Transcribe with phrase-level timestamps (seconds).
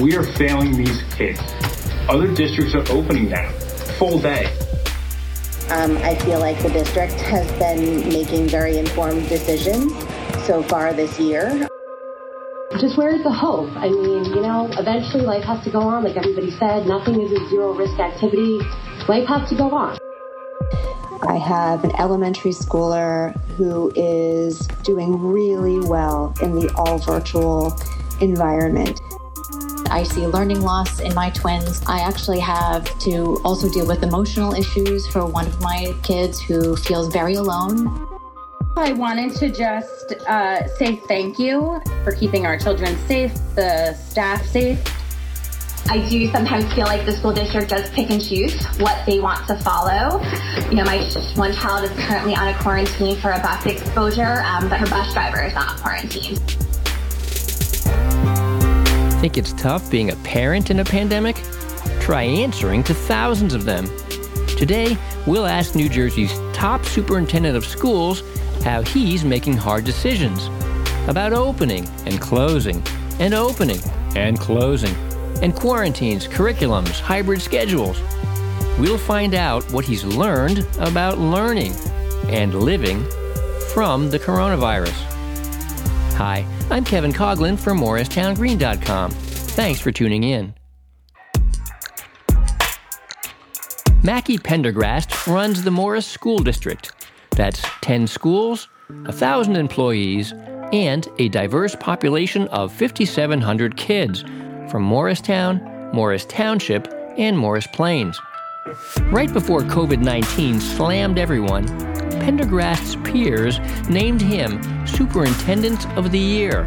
[0.00, 1.38] We are failing these kids.
[2.08, 3.50] Other districts are opening now,
[3.98, 4.46] full day.
[5.68, 9.92] Um, I feel like the district has been making very informed decisions
[10.46, 11.68] so far this year.
[12.80, 13.68] Just where's the hope?
[13.76, 16.02] I mean, you know, eventually life has to go on.
[16.02, 18.58] Like everybody said, nothing is a zero risk activity.
[19.06, 19.98] Life has to go on.
[21.28, 27.78] I have an elementary schooler who is doing really well in the all virtual
[28.22, 28.98] environment.
[29.90, 31.82] I see learning loss in my twins.
[31.86, 36.76] I actually have to also deal with emotional issues for one of my kids who
[36.76, 38.06] feels very alone.
[38.76, 44.46] I wanted to just uh, say thank you for keeping our children safe, the staff
[44.46, 44.78] safe.
[45.88, 49.46] I do sometimes feel like the school district does pick and choose what they want
[49.48, 50.22] to follow.
[50.68, 50.98] You know, my
[51.34, 55.12] one child is currently on a quarantine for a bus exposure, um, but her bus
[55.12, 56.59] driver is not quarantined.
[59.20, 61.36] Think it's tough being a parent in a pandemic?
[62.00, 63.86] Try answering to thousands of them.
[64.56, 64.96] Today,
[65.26, 68.22] we'll ask New Jersey's top superintendent of schools
[68.64, 70.48] how he's making hard decisions
[71.06, 72.82] about opening and closing,
[73.18, 73.80] and opening
[74.16, 74.94] and closing,
[75.42, 78.00] and quarantines, curriculums, hybrid schedules.
[78.78, 81.74] We'll find out what he's learned about learning
[82.30, 83.04] and living
[83.74, 84.96] from the coronavirus.
[86.14, 89.10] Hi, I'm Kevin Coughlin from MorristownGreen.com.
[89.10, 90.54] Thanks for tuning in.
[94.04, 96.92] Mackey Pendergrast runs the Morris School District.
[97.32, 100.32] That's 10 schools, 1,000 employees,
[100.72, 104.22] and a diverse population of 5,700 kids
[104.70, 106.86] from Morristown, Morris Township,
[107.18, 108.18] and Morris Plains.
[109.04, 111.66] Right before COVID 19 slammed everyone,
[112.20, 113.58] Pendergrast's peers
[113.88, 116.64] named him Superintendent of the Year.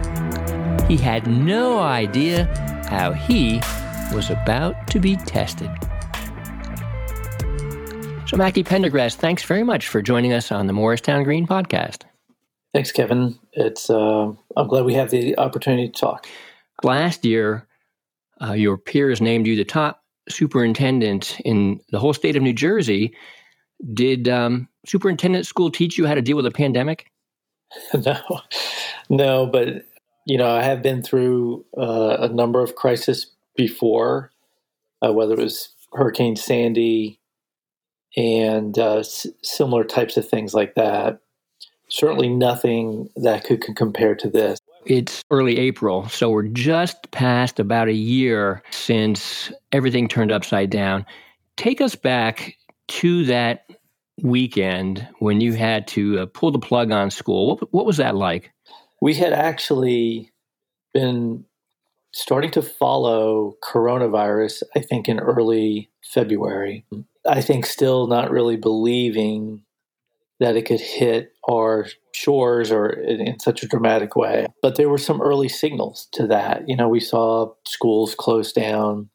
[0.87, 2.45] He had no idea
[2.89, 3.61] how he
[4.13, 5.69] was about to be tested.
[8.27, 12.03] So, Mackey Pendergrast, thanks very much for joining us on the Morristown Green podcast.
[12.73, 13.37] Thanks, Kevin.
[13.51, 16.27] It's uh, I'm glad we have the opportunity to talk.
[16.81, 17.67] Last year,
[18.41, 23.15] uh, your peers named you the top superintendent in the whole state of New Jersey.
[23.93, 27.07] Did um, superintendent school teach you how to deal with a pandemic?
[27.93, 28.19] no,
[29.09, 29.85] no, but
[30.25, 34.31] you know, I have been through uh, a number of crises before,
[35.05, 37.19] uh, whether it was Hurricane Sandy
[38.15, 41.19] and uh, s- similar types of things like that.
[41.89, 44.59] Certainly nothing that could, could compare to this.
[44.85, 51.05] It's early April, so we're just past about a year since everything turned upside down.
[51.55, 52.57] Take us back
[52.89, 53.65] to that
[54.21, 57.47] weekend when you had to uh, pull the plug on school.
[57.47, 58.51] What, what was that like?
[59.01, 60.31] We had actually
[60.93, 61.45] been
[62.11, 66.85] starting to follow coronavirus, I think, in early February.
[67.25, 69.63] I think still not really believing
[70.43, 74.45] that it could hit our shores or in, such a dramatic way.
[74.61, 76.67] But there were some early signals to that.
[76.67, 79.09] You know, we saw schools close down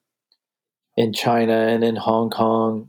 [0.97, 2.89] in China and in Hong Kong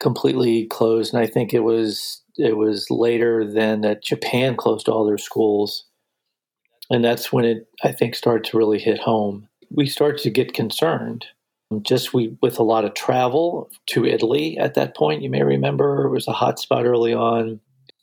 [0.00, 5.06] completely closed and I think it was it was later than that Japan closed all
[5.06, 5.84] their schools.
[6.90, 9.48] And that's when it I think started to really hit home.
[9.70, 11.26] We started to get concerned
[11.80, 15.22] just we with a lot of travel to Italy at that point.
[15.22, 17.60] You may remember it was a hot spot early on.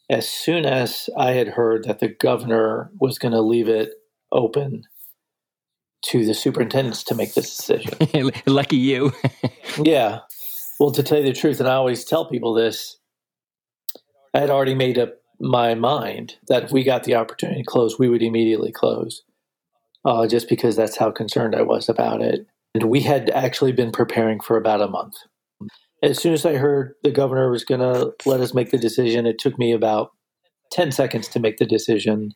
[0.09, 3.93] As soon as I had heard that the governor was going to leave it
[4.31, 4.85] open
[6.01, 7.93] to the superintendents to make this decision.
[8.45, 9.11] Lucky you.
[9.83, 10.19] yeah.
[10.79, 12.97] Well, to tell you the truth, and I always tell people this,
[14.33, 17.99] I had already made up my mind that if we got the opportunity to close,
[17.99, 19.23] we would immediately close,
[20.05, 22.47] uh, just because that's how concerned I was about it.
[22.75, 25.15] And we had actually been preparing for about a month.
[26.01, 29.25] As soon as I heard the governor was going to let us make the decision,
[29.25, 30.11] it took me about
[30.71, 32.31] 10 seconds to make the decision.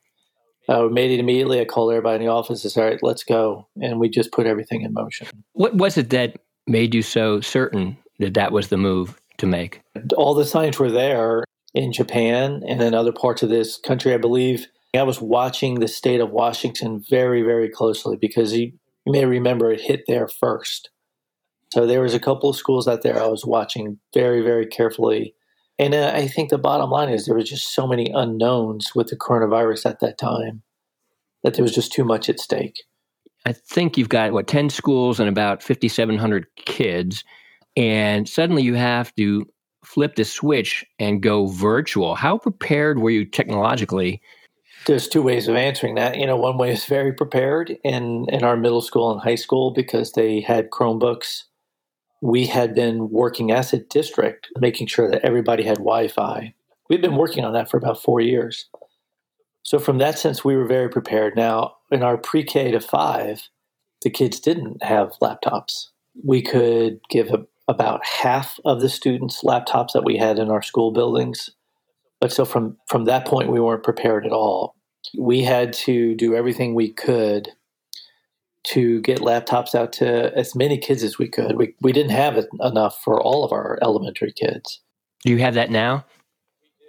[0.67, 1.61] Uh, I made it immediately.
[1.61, 3.67] I called everybody in the office and said, all right, let's go.
[3.81, 5.27] And we just put everything in motion.
[5.53, 6.37] What was it that
[6.67, 9.81] made you so certain that that was the move to make?
[10.17, 11.43] All the signs were there
[11.73, 14.13] in Japan and in other parts of this country.
[14.13, 18.73] I believe I was watching the state of Washington very, very closely because you,
[19.05, 20.89] you may remember it hit there first.
[21.73, 25.35] So there was a couple of schools out there I was watching very, very carefully.
[25.79, 29.07] And uh, I think the bottom line is there was just so many unknowns with
[29.07, 30.61] the coronavirus at that time
[31.43, 32.83] that there was just too much at stake.
[33.45, 37.23] I think you've got what 10 schools and about 5700 kids
[37.75, 39.47] and suddenly you have to
[39.83, 42.15] flip the switch and go virtual.
[42.15, 44.21] How prepared were you technologically
[44.85, 46.17] There's two ways of answering that.
[46.17, 49.71] You know, one way is very prepared in, in our middle school and high school
[49.71, 51.43] because they had Chromebooks.
[52.21, 56.53] We had been working as a district, making sure that everybody had Wi Fi.
[56.89, 58.67] We've been working on that for about four years.
[59.63, 61.35] So, from that sense, we were very prepared.
[61.35, 63.49] Now, in our pre K to five,
[64.01, 65.87] the kids didn't have laptops.
[66.23, 70.61] We could give a, about half of the students laptops that we had in our
[70.61, 71.49] school buildings.
[72.23, 74.77] But so from from that point, we weren't prepared at all.
[75.17, 77.49] We had to do everything we could
[78.67, 81.57] to get laptops out to as many kids as we could.
[81.57, 84.79] We we didn't have enough for all of our elementary kids.
[85.25, 86.05] Do you have that now?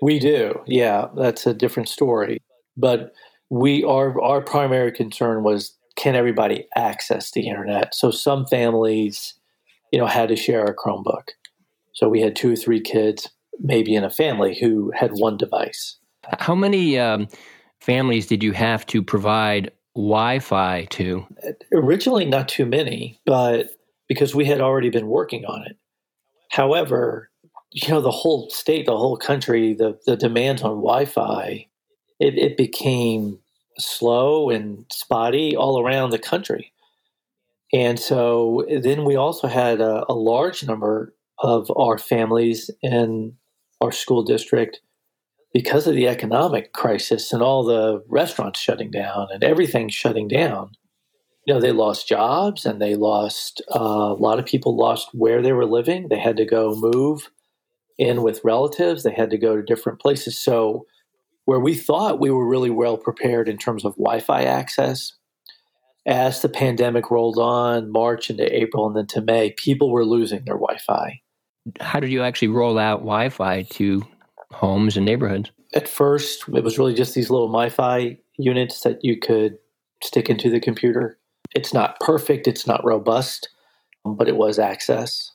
[0.01, 0.63] We do.
[0.69, 2.39] Yeah, that's a different story.
[2.77, 3.13] But
[3.51, 7.93] we our our primary concern was can everybody access the internet?
[7.97, 9.35] So some families,
[9.91, 11.31] you know, had to share a Chromebook.
[11.93, 13.29] So we had two or three kids,
[13.61, 15.97] maybe in a family, who had one device.
[16.39, 17.29] How many um,
[17.81, 21.27] families did you have to provide Wi-Fi to?
[21.73, 23.71] Originally, not too many, but
[24.09, 25.77] because we had already been working on it.
[26.51, 27.31] However,
[27.73, 31.67] you know, the whole state, the whole country, the the demands on Wi-Fi,
[32.21, 33.39] it, it became
[33.79, 36.73] slow and spotty all around the country.
[37.73, 43.37] And so then we also had a, a large number of our families in
[43.85, 44.81] our school district
[45.53, 50.73] because of the economic crisis and all the restaurants shutting down and everything shutting down.
[51.47, 55.43] You know, they lost jobs and they lost, uh, a lot of people lost where
[55.43, 56.09] they were living.
[56.09, 57.31] They had to go move
[57.97, 60.37] in with relatives, they had to go to different places.
[60.37, 60.85] So
[61.45, 65.13] where we thought we were really well prepared in terms of Wi Fi access.
[66.07, 70.45] As the pandemic rolled on, March into April and then to May, people were losing
[70.45, 71.21] their Wi Fi.
[71.81, 74.03] How did you actually roll out Wi Fi to
[74.53, 75.51] homes and neighborhoods?
[75.75, 79.59] At first, it was really just these little Wi Fi units that you could
[80.03, 81.19] stick into the computer.
[81.55, 83.49] It's not perfect, it's not robust,
[84.05, 85.33] but it was access.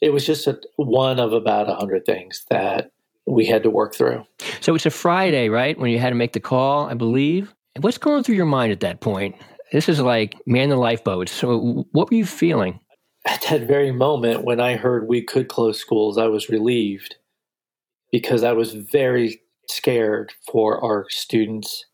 [0.00, 2.92] It was just a, one of about a 100 things that
[3.26, 4.24] we had to work through.
[4.60, 5.78] So it's a Friday, right?
[5.78, 7.54] When you had to make the call, I believe.
[7.80, 9.36] What's going through your mind at that point?
[9.72, 11.28] This is like man the lifeboat.
[11.28, 12.78] So what were you feeling?
[13.24, 17.16] At that very moment when I heard we could close schools, I was relieved
[18.10, 21.86] because I was very scared for our students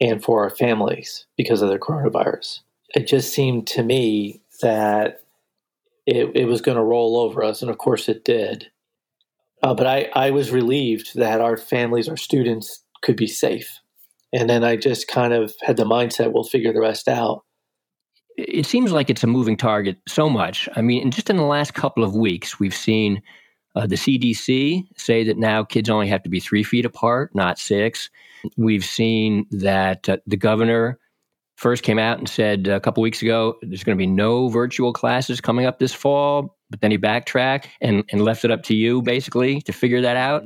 [0.00, 2.60] and for our families because of the coronavirus.
[2.94, 5.22] It just seemed to me that
[6.06, 7.62] it, it was going to roll over us.
[7.62, 8.70] And of course it did.
[9.62, 13.78] Uh, but I, I was relieved that our families, our students could be safe.
[14.32, 17.44] And then I just kind of had the mindset, we'll figure the rest out.
[18.36, 20.68] It seems like it's a moving target so much.
[20.76, 23.22] I mean, just in the last couple of weeks, we've seen
[23.74, 27.58] uh, the CDC say that now kids only have to be three feet apart, not
[27.58, 28.10] six.
[28.56, 30.98] We've seen that uh, the governor
[31.56, 34.94] first came out and said a couple weeks ago there's going to be no virtual
[34.94, 38.74] classes coming up this fall but then he backtracked and, and left it up to
[38.74, 40.44] you basically to figure that out.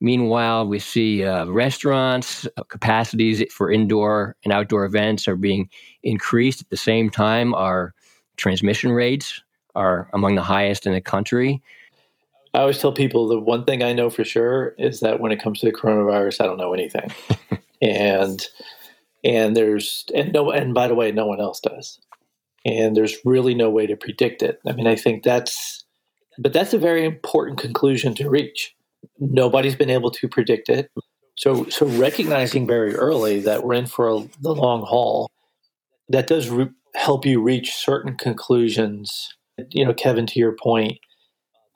[0.00, 5.68] Meanwhile, we see uh, restaurants uh, capacities for indoor and outdoor events are being
[6.02, 7.54] increased at the same time.
[7.54, 7.94] Our
[8.36, 9.42] transmission rates
[9.74, 11.62] are among the highest in the country.
[12.52, 15.40] I always tell people the one thing I know for sure is that when it
[15.40, 17.12] comes to the coronavirus, I don't know anything,
[17.82, 18.44] and
[19.22, 22.00] and there's and no and by the way, no one else does
[22.64, 24.60] and there's really no way to predict it.
[24.66, 25.84] I mean, I think that's,
[26.38, 28.74] but that's a very important conclusion to reach.
[29.18, 30.90] Nobody's been able to predict it.
[31.36, 35.30] So, so recognizing very early that we're in for a, the long haul,
[36.10, 39.34] that does re- help you reach certain conclusions.
[39.70, 40.98] You know, Kevin, to your point,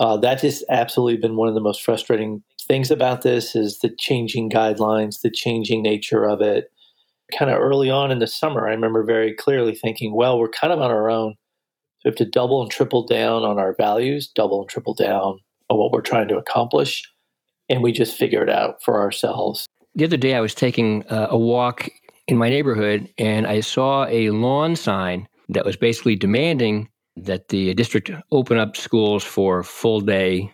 [0.00, 3.95] uh, that has absolutely been one of the most frustrating things about this is the
[3.99, 6.71] changing guidelines, the changing nature of it,
[7.37, 10.73] kind of early on in the summer, I remember very clearly thinking, well, we're kind
[10.73, 11.35] of on our own.
[12.05, 15.38] We have to double and triple down on our values, double and triple down
[15.71, 17.03] on what we're trying to accomplish.
[17.69, 19.67] And we just figure it out for ourselves.
[19.95, 21.88] The other day, I was taking uh, a walk
[22.26, 27.75] in my neighborhood and I saw a lawn sign that was basically demanding that the
[27.75, 30.50] district open up schools for full day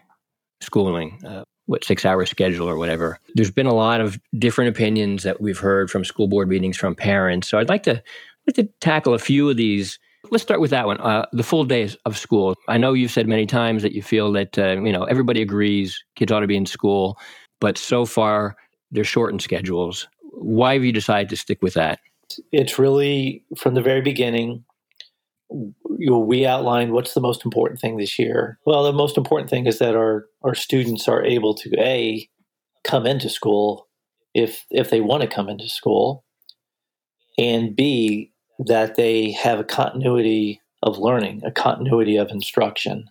[0.61, 1.19] schooling.
[1.25, 3.21] Uh, what six hour schedule or whatever.
[3.37, 6.97] There's been a lot of different opinions that we've heard from school board meetings from
[6.97, 7.49] parents.
[7.49, 8.03] So I'd like to
[8.47, 9.99] like to tackle a few of these.
[10.33, 11.01] Let's start with that one.
[11.01, 12.57] Uh, the full days of school.
[12.67, 16.03] I know you've said many times that you feel that uh, you know everybody agrees
[16.17, 17.17] kids ought to be in school,
[17.61, 18.57] but so far
[18.91, 20.09] they're shortened schedules.
[20.41, 22.01] Why have you decided to stick with that?
[22.53, 24.65] It's really from the very beginning
[25.51, 28.59] you know, we outlined what's the most important thing this year.
[28.65, 32.29] Well, the most important thing is that our our students are able to a
[32.85, 33.89] come into school
[34.35, 36.25] if if they want to come into school,
[37.37, 38.33] and B
[38.67, 43.07] that they have a continuity of learning, a continuity of instruction.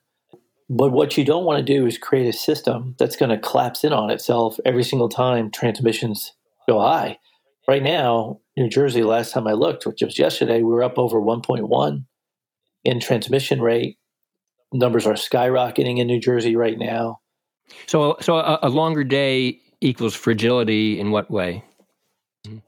[0.69, 3.83] But what you don't want to do is create a system that's going to collapse
[3.83, 6.33] in on itself every single time transmissions
[6.70, 7.18] go high.
[7.68, 11.20] Right now, New Jersey, last time I looked, which was yesterday, we were up over
[11.20, 12.06] 1.1
[12.84, 13.98] in transmission rate.
[14.74, 17.20] Numbers are skyrocketing in New Jersey right now.
[17.88, 21.64] So, so a, a longer day equals fragility in what way?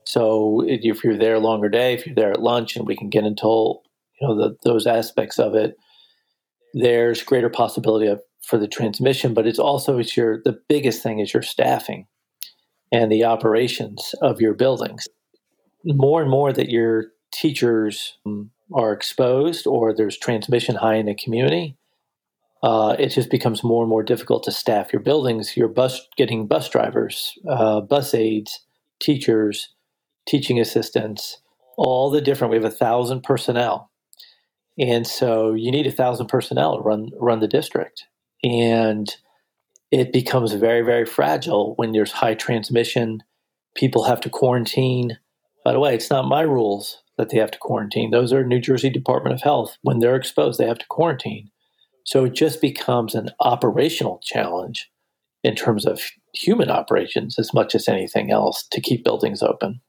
[0.06, 3.10] So, if you're there a longer day, if you're there at lunch, and we can
[3.10, 3.84] get into all,
[4.20, 5.76] you know the, those aspects of it,
[6.74, 9.34] there's greater possibility of for the transmission.
[9.34, 12.08] But it's also it's your the biggest thing is your staffing
[12.92, 15.08] and the operations of your buildings.
[15.84, 21.16] More and more that your teachers um, are exposed or there's transmission high in the
[21.16, 21.78] community,
[22.64, 25.58] uh, it just becomes more and more difficult to staff your buildings.
[25.58, 28.60] Your bus, getting bus drivers, uh, bus aides,
[29.00, 29.70] teachers,
[30.28, 31.42] teaching assistants,
[31.78, 32.52] all the different.
[32.52, 33.90] We have a thousand personnel,
[34.78, 38.06] and so you need a thousand personnel to run run the district,
[38.44, 39.10] and
[39.92, 43.24] it becomes very very fragile when there's high transmission.
[43.76, 45.18] People have to quarantine.
[45.64, 48.12] By the way, it's not my rules that they have to quarantine.
[48.12, 49.78] Those are New Jersey Department of Health.
[49.84, 51.52] When they're exposed, they have to quarantine.
[52.06, 54.90] So it just becomes an operational challenge
[55.44, 56.02] in terms of
[56.34, 59.82] human operations as much as anything else to keep buildings open.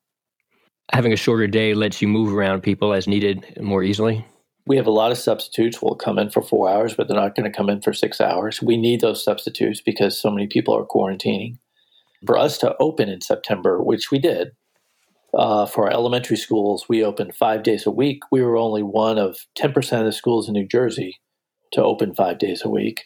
[0.93, 4.27] Having a shorter day lets you move around people as needed more easily.
[4.67, 7.35] We have a lot of substitutes will come in for four hours, but they're not
[7.35, 8.63] going to come in for six hours.
[8.63, 11.59] We need those substitutes because so many people are quarantining.
[12.25, 14.53] For us to open in September, which we did,
[15.35, 18.23] uh, for our elementary schools, we opened five days a week.
[18.31, 21.19] We were only one of 10% of the schools in New Jersey
[21.73, 23.05] to open five days a week.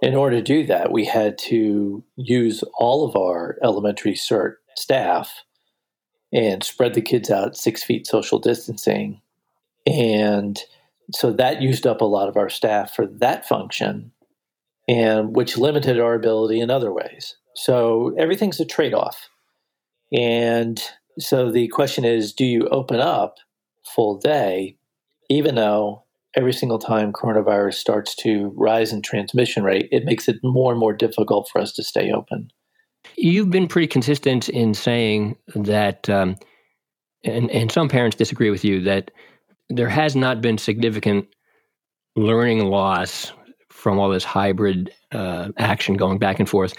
[0.00, 5.44] In order to do that, we had to use all of our elementary CERT staff
[6.32, 9.20] and spread the kids out six feet social distancing.
[9.86, 10.62] And
[11.12, 14.12] so that used up a lot of our staff for that function,
[14.88, 17.36] and which limited our ability in other ways.
[17.54, 19.28] So everything's a trade off.
[20.12, 20.82] And
[21.18, 23.36] so the question is do you open up
[23.84, 24.76] full day,
[25.28, 26.04] even though
[26.36, 30.80] every single time coronavirus starts to rise in transmission rate, it makes it more and
[30.80, 32.50] more difficult for us to stay open?
[33.16, 36.36] You've been pretty consistent in saying that, um,
[37.22, 39.10] and, and some parents disagree with you, that
[39.70, 41.26] there has not been significant
[42.16, 43.32] learning loss
[43.70, 46.74] from all this hybrid uh, action going back and forth.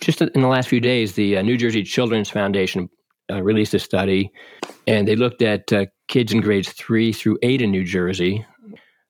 [0.00, 2.88] Just in the last few days, the uh, New Jersey Children's Foundation
[3.30, 4.30] uh, released a study,
[4.86, 8.44] and they looked at uh, kids in grades three through eight in New Jersey.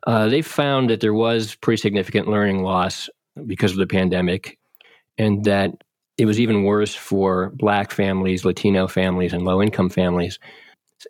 [0.06, 3.08] Uh, they found that there was pretty significant learning loss
[3.46, 4.58] because of the pandemic,
[5.18, 5.70] and that
[6.16, 10.38] it was even worse for Black families, Latino families, and low income families.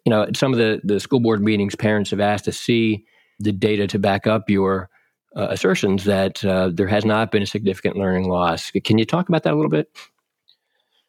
[0.05, 3.05] You know, at some of the, the school board meetings, parents have asked to see
[3.39, 4.89] the data to back up your
[5.37, 8.71] uh, assertions that uh, there has not been a significant learning loss.
[8.85, 9.91] Can you talk about that a little bit?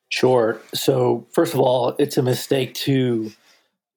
[0.10, 0.60] Sure.
[0.74, 3.32] So, first of all, it's a mistake to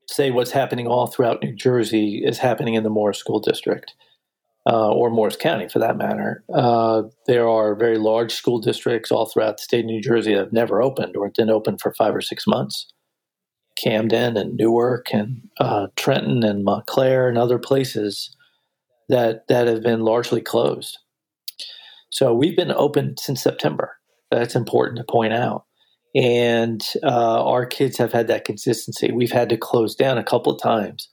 [0.07, 3.95] say what's happening all throughout New Jersey is happening in the Morris School District.
[4.71, 6.45] Uh, or Morris County for that matter.
[6.53, 10.41] Uh, there are very large school districts all throughout the state of New Jersey that
[10.41, 12.87] have never opened or didn't open for five or six months.
[13.83, 18.35] Camden and Newark and uh, Trenton and Montclair and other places
[19.09, 20.99] that that have been largely closed.
[22.11, 23.97] So we've been open since September.
[24.31, 25.65] That's important to point out
[26.15, 29.13] and uh, our kids have had that consistency.
[29.13, 31.11] We've had to close down a couple of times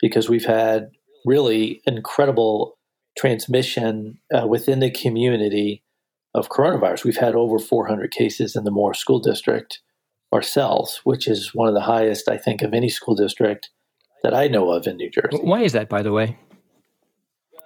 [0.00, 0.90] because we've had
[1.24, 2.78] really incredible
[3.18, 5.82] transmission uh, within the community
[6.34, 7.04] of coronavirus.
[7.04, 9.80] We've had over 400 cases in the Morris School District
[10.32, 13.70] ourselves, which is one of the highest, I think, of any school district
[14.22, 15.38] that I know of in New Jersey.
[15.40, 16.38] Why is that, by the way?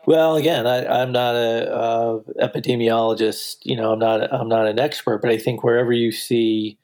[0.06, 3.56] Well, again, I, am not a uh, epidemiologist.
[3.64, 4.32] You know, I'm not.
[4.32, 6.78] I'm not an expert, but I think wherever you see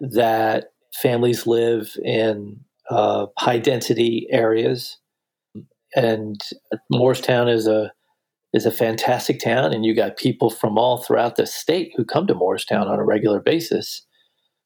[0.00, 4.98] that families live in uh, high density areas,
[5.94, 6.40] and
[6.90, 7.92] Morristown is a
[8.54, 12.26] is a fantastic town, and you got people from all throughout the state who come
[12.26, 14.02] to Morristown on a regular basis.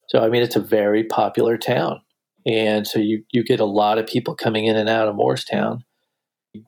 [0.08, 2.00] So, I mean, it's a very popular town,
[2.44, 5.84] and so you you get a lot of people coming in and out of Morristown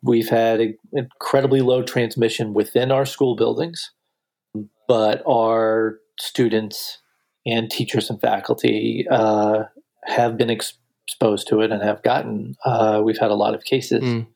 [0.03, 3.93] We've had incredibly low transmission within our school buildings,
[4.87, 6.99] but our students
[7.47, 9.65] and teachers and faculty uh,
[10.05, 12.57] have been ex- exposed to it and have gotten.
[12.65, 14.03] Uh, we've had a lot of cases.
[14.03, 14.27] Mm.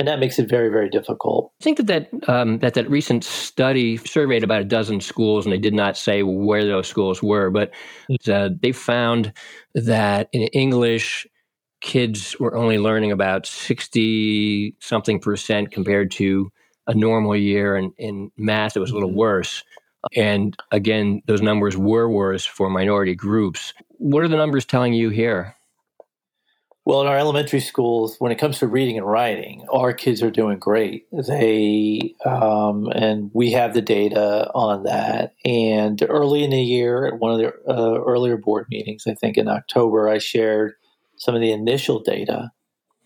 [0.00, 1.52] And that makes it very very difficult.
[1.60, 5.52] I think that that um, that that recent study surveyed about a dozen schools, and
[5.52, 7.70] they did not say where those schools were, but
[8.26, 9.32] uh, they found
[9.74, 11.26] that in English,
[11.82, 16.50] kids were only learning about sixty something percent compared to
[16.86, 19.18] a normal year, and in math, it was a little mm-hmm.
[19.18, 19.62] worse.
[20.16, 23.74] And again, those numbers were worse for minority groups.
[23.98, 25.54] What are the numbers telling you here?
[26.86, 30.30] Well, in our elementary schools, when it comes to reading and writing, our kids are
[30.30, 31.06] doing great.
[31.12, 35.34] They um, and we have the data on that.
[35.44, 39.36] And early in the year, at one of the uh, earlier board meetings, I think
[39.36, 40.72] in October, I shared
[41.16, 42.50] some of the initial data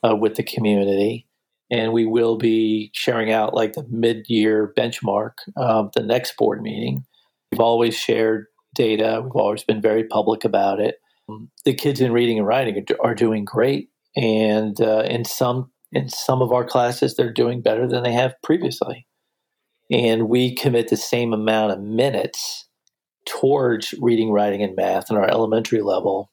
[0.09, 1.27] uh, with the community,
[1.69, 7.05] and we will be sharing out like the mid-year benchmark of the next board meeting.
[7.51, 9.21] We've always shared data.
[9.23, 11.01] We've always been very public about it
[11.65, 16.43] the kids in reading and writing are, doing great, and uh, in some in some
[16.43, 19.07] of our classes, they're doing better than they have previously.
[19.91, 22.69] And we commit the same amount of minutes
[23.27, 26.31] towards reading, writing, and math in our elementary level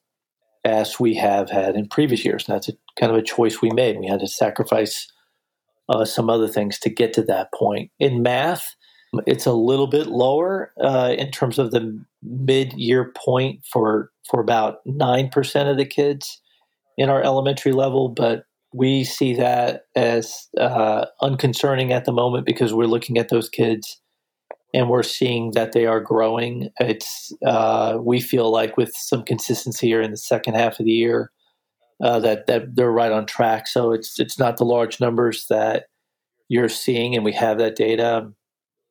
[0.64, 2.48] as we have had in previous years.
[2.48, 3.98] And That's a, kind of a choice we made.
[3.98, 5.06] We had to sacrifice
[5.88, 7.90] uh, some other things to get to that point.
[7.98, 8.74] In math,
[9.26, 14.78] it's a little bit lower uh, in terms of the mid-year point for for about
[14.86, 16.40] nine percent of the kids
[16.96, 22.72] in our elementary level, but we see that as uh, unconcerning at the moment because
[22.72, 24.00] we're looking at those kids
[24.74, 26.70] and we're seeing that they are growing.
[26.80, 30.92] It's uh, we feel like with some consistency here in the second half of the
[30.92, 31.30] year
[32.02, 33.66] uh, that that they're right on track.
[33.66, 35.86] So it's it's not the large numbers that
[36.48, 38.32] you're seeing, and we have that data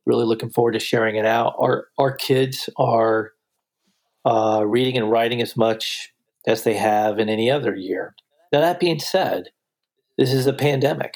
[0.05, 1.55] really looking forward to sharing it out.
[1.59, 3.31] Our our kids are
[4.25, 6.13] uh, reading and writing as much
[6.47, 8.15] as they have in any other year.
[8.51, 9.49] Now that being said,
[10.17, 11.15] this is a pandemic,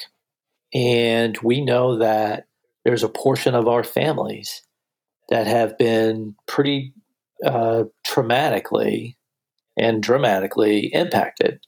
[0.72, 2.46] and we know that
[2.84, 4.62] there's a portion of our families
[5.28, 6.92] that have been pretty
[7.44, 9.16] uh, traumatically
[9.76, 11.60] and dramatically impacted.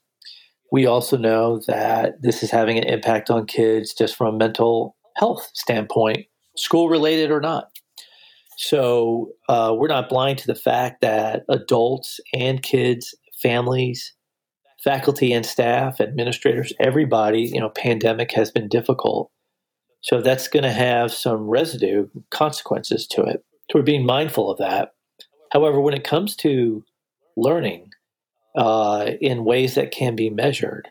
[0.71, 4.95] We also know that this is having an impact on kids just from a mental
[5.17, 6.27] health standpoint
[6.59, 7.69] school related or not.
[8.57, 14.13] So uh, we're not blind to the fact that adults and kids, families,
[14.83, 19.31] faculty and staff, administrators, everybody, you know, pandemic has been difficult.
[20.01, 23.43] So that's going to have some residue consequences to it.
[23.71, 24.93] So we're being mindful of that.
[25.51, 26.83] However, when it comes to
[27.35, 27.91] learning
[28.57, 30.89] uh, in ways that can be measured,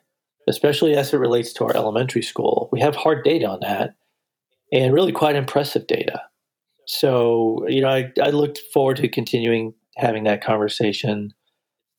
[0.48, 3.94] especially as it relates to our elementary school, we have hard data on that
[4.72, 6.22] and really quite impressive data.
[6.86, 11.34] So, you know, I, I looked forward to continuing having that conversation.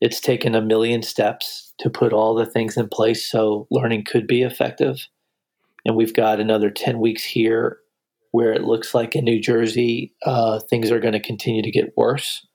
[0.01, 4.27] It's taken a million steps to put all the things in place so learning could
[4.27, 5.07] be effective.
[5.85, 7.79] And we've got another 10 weeks here
[8.31, 11.97] where it looks like in New Jersey, uh, things are going to continue to get
[11.97, 12.45] worse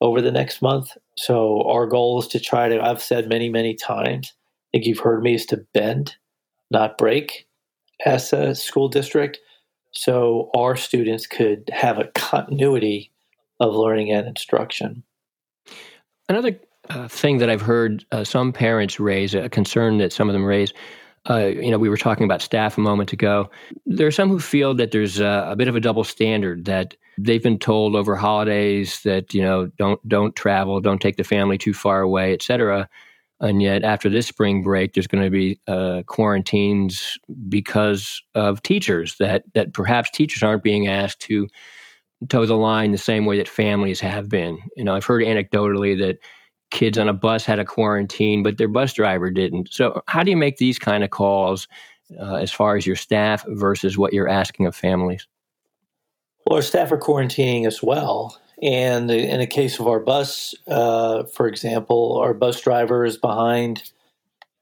[0.00, 0.96] over the next month.
[1.16, 4.98] So, our goal is to try to, I've said many, many times, I think you've
[4.98, 6.16] heard me, is to bend,
[6.70, 7.46] not break
[8.04, 9.38] as a school district
[9.92, 13.12] so our students could have a continuity
[13.60, 15.02] of learning and instruction.
[16.28, 20.32] Another uh, thing that I've heard uh, some parents raise, a concern that some of
[20.32, 20.72] them raise,
[21.30, 23.48] uh, you know, we were talking about staff a moment ago.
[23.86, 26.96] There are some who feel that there's a, a bit of a double standard that
[27.16, 31.58] they've been told over holidays that you know don't don't travel, don't take the family
[31.58, 32.88] too far away, et cetera.
[33.42, 39.16] And yet, after this spring break, there's going to be uh, quarantines because of teachers.
[39.18, 41.48] That that perhaps teachers aren't being asked to
[42.28, 44.58] toe the line the same way that families have been.
[44.76, 46.18] You know, I've heard anecdotally that
[46.70, 49.72] kids on a bus had a quarantine, but their bus driver didn't.
[49.72, 51.68] So, how do you make these kind of calls
[52.20, 55.26] uh, as far as your staff versus what you're asking of families?
[56.46, 58.36] Well, our staff are quarantining as well.
[58.62, 63.90] And in the case of our bus, uh, for example, our bus driver is behind,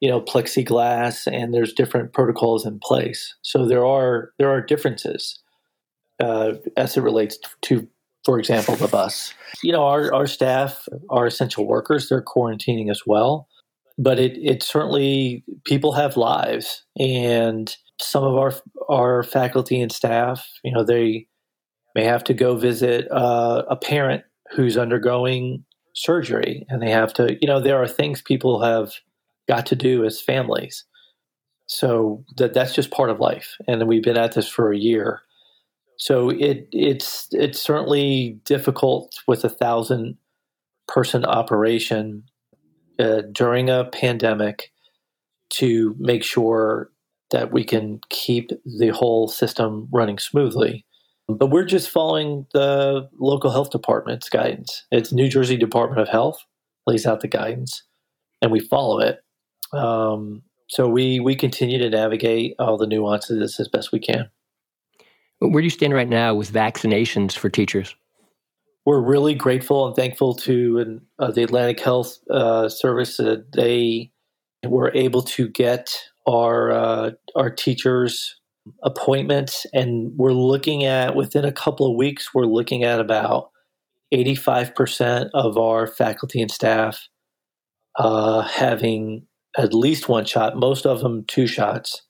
[0.00, 3.34] you know, plexiglass, and there's different protocols in place.
[3.42, 5.38] So there are there are differences
[6.18, 7.86] uh, as it relates to,
[8.24, 9.34] for example, the bus.
[9.62, 13.48] You know, our our staff are essential workers; they're quarantining as well.
[13.98, 18.54] But it it certainly people have lives, and some of our
[18.88, 21.26] our faculty and staff, you know, they
[21.94, 27.36] may have to go visit uh, a parent who's undergoing surgery and they have to
[27.40, 28.94] you know there are things people have
[29.48, 30.84] got to do as families
[31.66, 35.20] so that that's just part of life and we've been at this for a year
[35.96, 40.16] so it it's it's certainly difficult with a thousand
[40.86, 42.22] person operation
[42.98, 44.72] uh, during a pandemic
[45.50, 46.90] to make sure
[47.30, 50.84] that we can keep the whole system running smoothly.
[51.38, 54.84] But we're just following the local health department's guidance.
[54.90, 56.44] It's New Jersey Department of Health
[56.86, 57.82] lays out the guidance,
[58.42, 59.20] and we follow it.
[59.72, 64.30] Um, so we we continue to navigate all the nuances as best we can.
[65.40, 67.94] Where do you stand right now with vaccinations for teachers?
[68.86, 74.10] We're really grateful and thankful to uh, the Atlantic Health uh, Service that they
[74.64, 75.94] were able to get
[76.26, 78.39] our uh, our teachers
[78.82, 83.50] appointments, and we're looking at within a couple of weeks, we're looking at about
[84.12, 87.08] 85% of our faculty and staff
[87.98, 92.02] uh, having at least one shot, most of them two shots,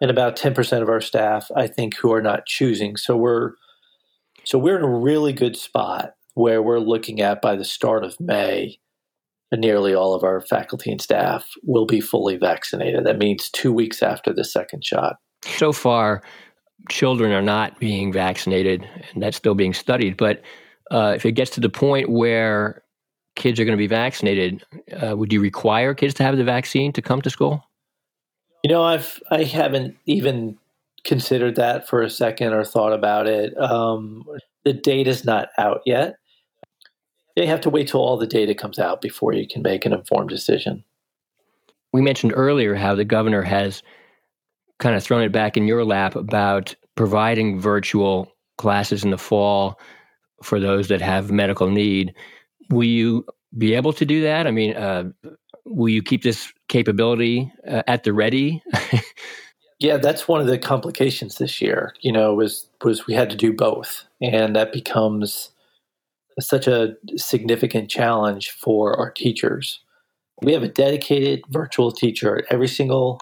[0.00, 2.96] and about 10% of our staff, I think, who are not choosing.
[2.96, 3.52] So we're
[4.44, 8.20] so we're in a really good spot where we're looking at by the start of
[8.20, 8.78] May,
[9.52, 13.04] nearly all of our faculty and staff will be fully vaccinated.
[13.04, 15.16] That means two weeks after the second shot.
[15.46, 16.22] So far,
[16.88, 20.16] children are not being vaccinated, and that's still being studied.
[20.16, 20.42] But
[20.90, 22.82] uh, if it gets to the point where
[23.36, 24.64] kids are going to be vaccinated,
[25.02, 27.64] uh, would you require kids to have the vaccine to come to school?
[28.62, 30.56] You know, I've I haven't even
[31.04, 33.56] considered that for a second or thought about it.
[33.60, 34.24] Um,
[34.64, 36.16] the data's not out yet.
[37.36, 39.92] You have to wait till all the data comes out before you can make an
[39.92, 40.84] informed decision.
[41.92, 43.82] We mentioned earlier how the governor has
[44.78, 49.78] kind of thrown it back in your lap about providing virtual classes in the fall
[50.42, 52.14] for those that have medical need.
[52.70, 53.24] Will you
[53.56, 54.46] be able to do that?
[54.46, 55.10] I mean, uh,
[55.64, 58.62] will you keep this capability uh, at the ready?
[59.78, 61.94] yeah, that's one of the complications this year.
[62.00, 65.50] You know, was was we had to do both, and that becomes
[66.40, 69.80] such a significant challenge for our teachers.
[70.42, 73.20] We have a dedicated virtual teacher at every single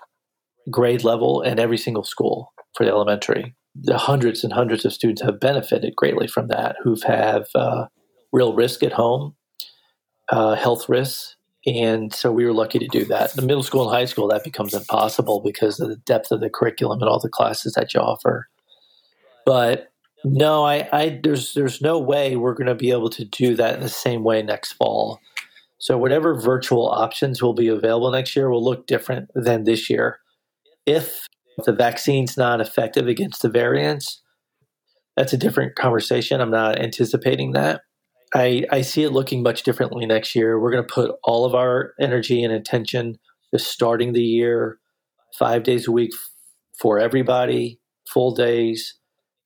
[0.71, 3.55] grade level and every single school for the elementary.
[3.75, 7.87] The hundreds and hundreds of students have benefited greatly from that who've have uh,
[8.33, 9.35] real risk at home,
[10.31, 13.33] uh, health risks, and so we were lucky to do that.
[13.35, 16.51] The middle school and high school that becomes impossible because of the depth of the
[16.51, 18.49] curriculum and all the classes that you offer.
[19.47, 19.93] But
[20.25, 23.75] no, I, I there's there's no way we're going to be able to do that
[23.75, 25.21] in the same way next fall.
[25.79, 30.19] So whatever virtual options will be available next year will look different than this year
[30.87, 31.27] if
[31.65, 34.23] the vaccine's not effective against the variants,
[35.17, 36.41] that's a different conversation.
[36.41, 37.83] I'm not anticipating that.
[38.35, 40.59] I, I see it looking much differently next year.
[40.59, 43.19] We're going to put all of our energy and attention
[43.53, 44.79] to starting the year
[45.39, 46.13] five days a week
[46.81, 48.99] for everybody, full days,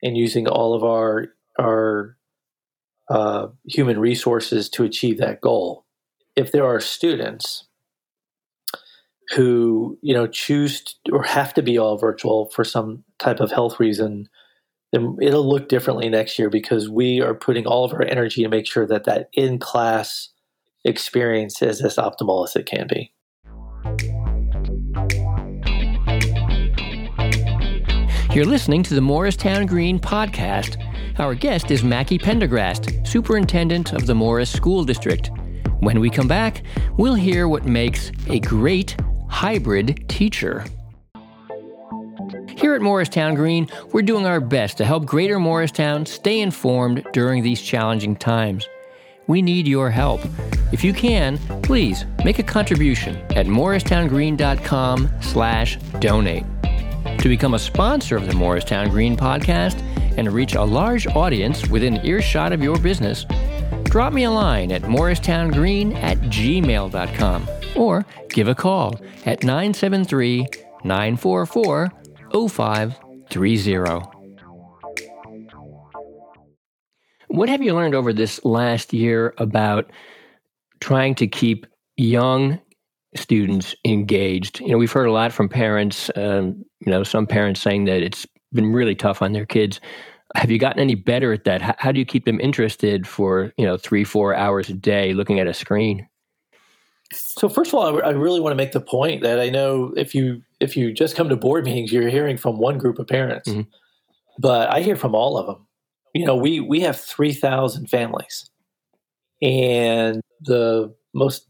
[0.02, 2.16] and using all of our our
[3.10, 5.86] uh, human resources to achieve that goal.
[6.36, 7.65] If there are students
[9.34, 13.50] who you know choose to, or have to be all virtual for some type of
[13.50, 14.28] health reason
[14.92, 18.48] then it'll look differently next year because we are putting all of our energy to
[18.48, 20.28] make sure that that in class
[20.84, 23.12] experience is as optimal as it can be
[28.36, 30.76] You're listening to the Morristown Green podcast.
[31.18, 35.30] Our guest is Mackey Pendergrast, Superintendent of the Morris School District.
[35.80, 36.62] When we come back,
[36.98, 38.94] we'll hear what makes a great
[39.36, 40.64] hybrid teacher.
[42.56, 47.42] Here at Morristown Green, we're doing our best to help Greater Morristown stay informed during
[47.42, 48.66] these challenging times.
[49.26, 50.22] We need your help.
[50.72, 56.44] If you can, please make a contribution at morristowngreen.com slash donate.
[57.18, 59.78] To become a sponsor of the Morristown Green podcast
[60.16, 63.26] and reach a large audience within earshot of your business,
[63.84, 67.46] drop me a line at morristowngreen at gmail.com
[67.76, 70.46] or give a call at 973
[70.84, 71.92] 944
[72.48, 74.16] 0530.
[77.28, 79.90] What have you learned over this last year about
[80.80, 82.60] trying to keep young
[83.14, 84.60] students engaged?
[84.60, 88.02] You know, we've heard a lot from parents, um, you know, some parents saying that
[88.02, 89.80] it's been really tough on their kids.
[90.34, 91.62] Have you gotten any better at that?
[91.62, 95.12] How, how do you keep them interested for, you know, three, four hours a day
[95.12, 96.08] looking at a screen?
[97.12, 100.14] So first of all, I really want to make the point that I know if
[100.14, 103.48] you if you just come to board meetings, you're hearing from one group of parents,
[103.48, 103.62] mm-hmm.
[104.38, 105.66] but I hear from all of them.
[106.14, 108.50] You know, we we have three thousand families,
[109.40, 111.46] and the most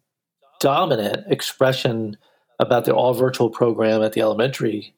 [0.61, 2.17] dominant expression
[2.59, 4.95] about the all virtual program at the elementary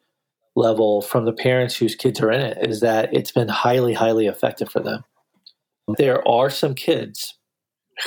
[0.57, 4.27] level from the parents whose kids are in it is that it's been highly highly
[4.27, 5.05] effective for them.
[5.97, 7.39] There are some kids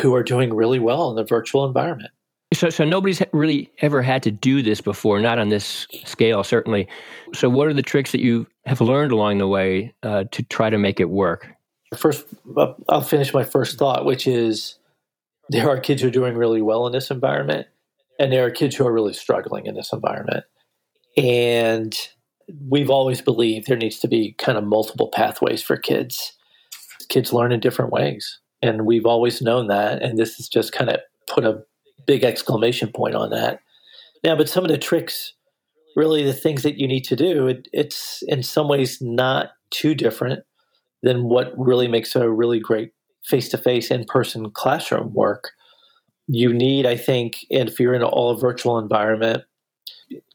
[0.02, 2.12] who are doing really well in the virtual environment
[2.54, 6.88] So, so nobody's really ever had to do this before, not on this scale, certainly.
[7.34, 10.70] So, what are the tricks that you have learned along the way uh, to try
[10.70, 11.48] to make it work?
[11.96, 12.26] First,
[12.90, 14.80] I'll finish my first thought, which is
[15.50, 17.68] there are kids who are doing really well in this environment,
[18.20, 20.44] and there are kids who are really struggling in this environment.
[21.18, 21.98] And
[22.70, 26.34] we've always believed there needs to be kind of multiple pathways for kids.
[27.10, 28.40] Kids learn in different ways.
[28.62, 30.02] And we've always known that.
[30.02, 31.64] And this has just kind of put a
[32.06, 33.60] big exclamation point on that.
[34.24, 35.34] Now, but some of the tricks,
[35.96, 39.96] really the things that you need to do, it, it's in some ways not too
[39.96, 40.44] different
[41.04, 45.52] than what really makes a really great face to face in person classroom work.
[46.28, 49.44] You need, I think, and if you're in an all virtual environment,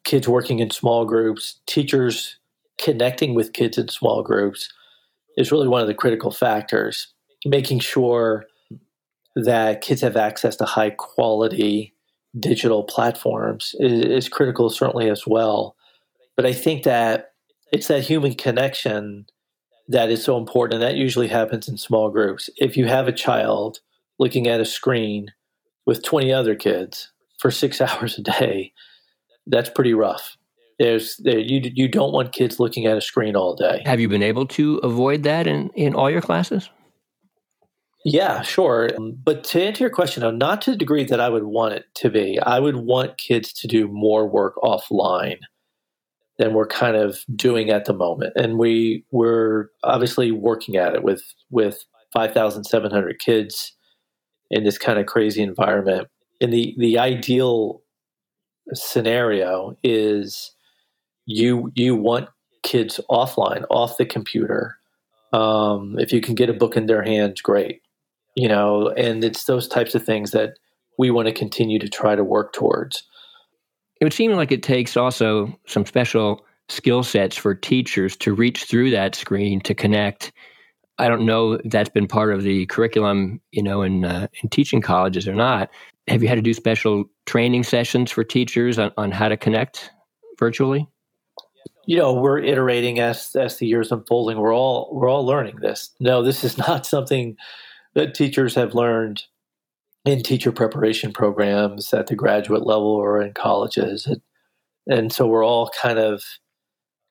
[0.04, 2.38] kids working in small groups, teachers
[2.78, 4.72] connecting with kids in small groups
[5.36, 7.08] is really one of the critical factors.
[7.44, 8.46] Making sure
[9.36, 11.94] that kids have access to high quality
[12.38, 15.76] digital platforms is, is, critical, certainly as well.
[16.36, 17.32] But I think that
[17.72, 19.26] it's that human connection
[19.88, 22.50] that is so important, and that usually happens in small groups.
[22.56, 23.80] If you have a child
[24.18, 25.32] looking at a screen
[25.84, 28.72] with 20 other kids for six hours a day,
[29.46, 30.36] that's pretty rough.
[30.78, 33.82] There's there, you you don't want kids looking at a screen all day.
[33.86, 36.68] Have you been able to avoid that in in all your classes?
[38.08, 38.88] Yeah, sure.
[39.24, 41.86] But to answer your question, though, not to the degree that I would want it
[41.96, 42.38] to be.
[42.38, 45.38] I would want kids to do more work offline
[46.38, 48.34] than we're kind of doing at the moment.
[48.36, 53.72] And we we're obviously working at it with with 5,700 kids
[54.52, 56.06] in this kind of crazy environment.
[56.40, 57.82] And the the ideal
[58.72, 60.54] scenario is
[61.24, 62.28] you you want
[62.62, 64.76] kids offline, off the computer.
[65.32, 67.80] Um, if you can get a book in their hands, great.
[68.36, 70.54] You know, and it's those types of things that
[70.98, 73.02] we want to continue to try to work towards.
[74.00, 78.64] It would seem like it takes also some special skill sets for teachers to reach
[78.64, 80.32] through that screen to connect.
[80.98, 84.48] I don't know if that's been part of the curriculum, you know, in uh, in
[84.48, 85.70] teaching colleges or not.
[86.08, 89.90] Have you had to do special training sessions for teachers on, on how to connect
[90.38, 90.88] virtually?
[91.86, 94.38] You know, we're iterating as as the years unfolding.
[94.38, 95.90] We're all we're all learning this.
[96.00, 97.36] No, this is not something
[97.96, 99.24] that teachers have learned
[100.04, 104.20] in teacher preparation programs at the graduate level or in colleges, and,
[104.86, 106.22] and so we're all kind of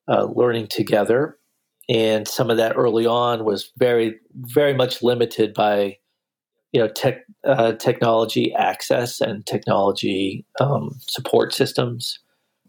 [0.08, 1.38] uh, learning together.
[1.89, 5.98] And some of that early on was very very much limited by
[6.71, 12.19] you know tech uh, technology access and technology um, support systems.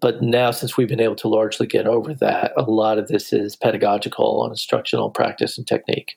[0.01, 3.33] But now, since we've been able to largely get over that, a lot of this
[3.33, 6.17] is pedagogical and instructional practice and technique.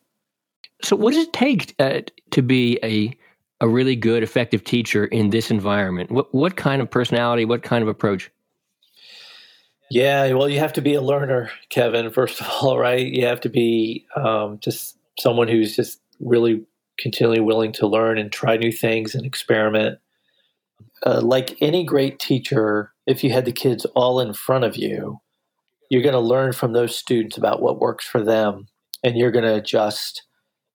[0.82, 3.16] So, what does it take uh, to be a
[3.62, 6.12] a really good, effective teacher in this environment?
[6.12, 7.46] What what kind of personality?
[7.46, 8.32] What kind of approach?
[9.92, 12.12] Yeah, well, you have to be a learner, Kevin.
[12.12, 13.06] First of all, right?
[13.06, 16.64] You have to be um, just someone who's just really
[17.00, 20.00] continually willing to learn and try new things and experiment.
[21.06, 25.20] Uh, like any great teacher, if you had the kids all in front of you,
[25.90, 28.68] you're going to learn from those students about what works for them
[29.04, 30.24] and you're going to adjust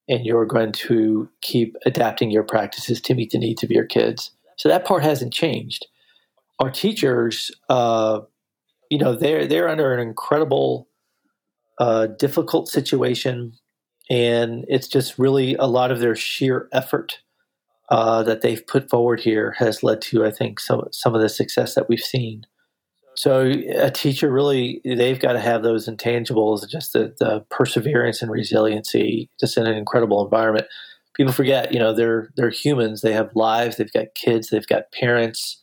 [0.08, 4.30] and you're going to keep adapting your practices to meet the needs of your kids.
[4.56, 5.86] So that part hasn't changed.
[6.60, 8.20] Our teachers, uh,
[8.90, 10.88] you know, they're they're under an incredible,
[11.78, 13.54] uh, difficult situation
[14.10, 17.20] and it's just really a lot of their sheer effort
[17.90, 21.28] uh, that they've put forward here has led to, I think, some some of the
[21.28, 22.44] success that we've seen.
[23.16, 28.30] So a teacher really they've got to have those intangibles, just the, the perseverance and
[28.30, 30.66] resiliency, just in an incredible environment.
[31.14, 33.02] People forget, you know, they're they're humans.
[33.02, 33.76] They have lives.
[33.76, 34.48] They've got kids.
[34.48, 35.62] They've got parents,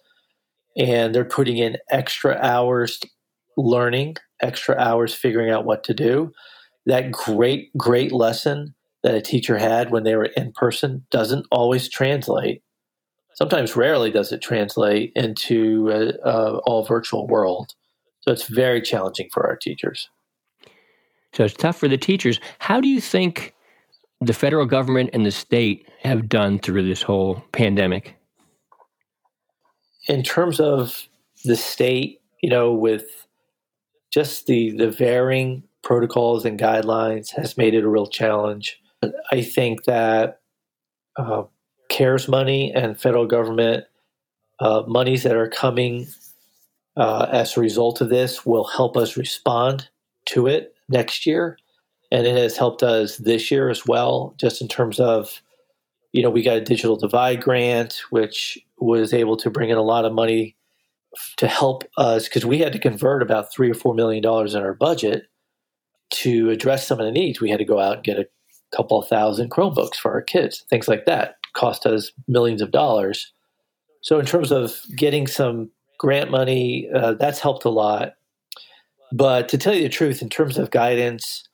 [0.78, 3.00] and they're putting in extra hours
[3.58, 6.32] learning, extra hours figuring out what to do
[6.86, 11.90] that great, great lesson that a teacher had when they were in person doesn't always
[11.90, 12.62] translate.
[13.36, 17.74] Sometimes, rarely does it translate into a, a all virtual world.
[18.22, 20.10] So it's very challenging for our teachers.
[21.34, 22.40] So it's tough for the teachers.
[22.60, 23.56] How do you think
[24.20, 28.16] the federal government and the state have done through this whole pandemic?
[30.08, 31.08] In terms of
[31.46, 33.28] the state, you know, with
[34.12, 38.80] just the the varying protocols and guidelines has made it a real challenge.
[39.32, 40.42] I think that
[41.18, 41.44] uh,
[41.92, 43.86] CARES money and federal government
[44.62, 46.08] uh, monies that are coming
[46.96, 49.90] uh, as a result of this will help us respond
[50.26, 51.58] to it next year.
[52.12, 55.42] And it has helped us this year as well, just in terms of,
[56.12, 59.84] you know, we got a digital divide grant, which was able to bring in a
[59.84, 60.56] lot of money
[61.38, 64.64] to help us because we had to convert about three or four million dollars in
[64.64, 65.28] our budget
[66.12, 67.42] to address some of the needs.
[67.42, 68.28] We had to go out and get a
[68.76, 71.36] couple of thousand Chromebooks for our kids, things like that.
[71.54, 73.32] Cost us millions of dollars.
[74.02, 78.14] So, in terms of getting some grant money, uh, that's helped a lot.
[79.12, 81.48] But to tell you the truth, in terms of guidance,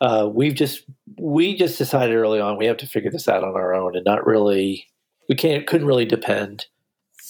[0.00, 0.84] uh, we've just
[1.18, 4.04] we just decided early on we have to figure this out on our own and
[4.04, 4.86] not really
[5.28, 6.66] we can't couldn't really depend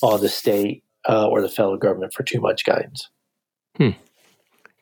[0.03, 3.09] on the state uh, or the federal government for too much guidance.
[3.77, 3.91] Hmm.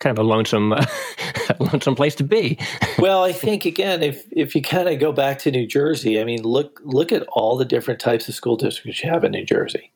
[0.00, 0.72] Kind of a lonesome,
[1.60, 2.58] uh, lonesome place to be.
[2.98, 6.24] well, I think again, if if you kind of go back to New Jersey, I
[6.24, 9.44] mean, look look at all the different types of school districts you have in New
[9.44, 9.92] Jersey.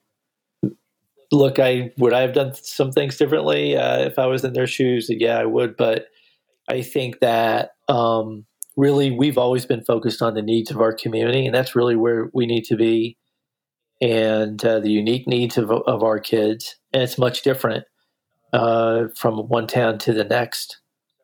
[1.30, 4.66] Look, I would I have done some things differently uh, if I was in their
[4.66, 5.06] shoes.
[5.08, 6.06] Yeah, I would, but
[6.68, 8.44] I think that um,
[8.76, 12.30] really we've always been focused on the needs of our community, and that's really where
[12.34, 13.16] we need to be
[14.02, 16.76] and uh, the unique needs of, of our kids.
[16.92, 17.84] And it's much different
[18.52, 20.81] uh, from one town to the next.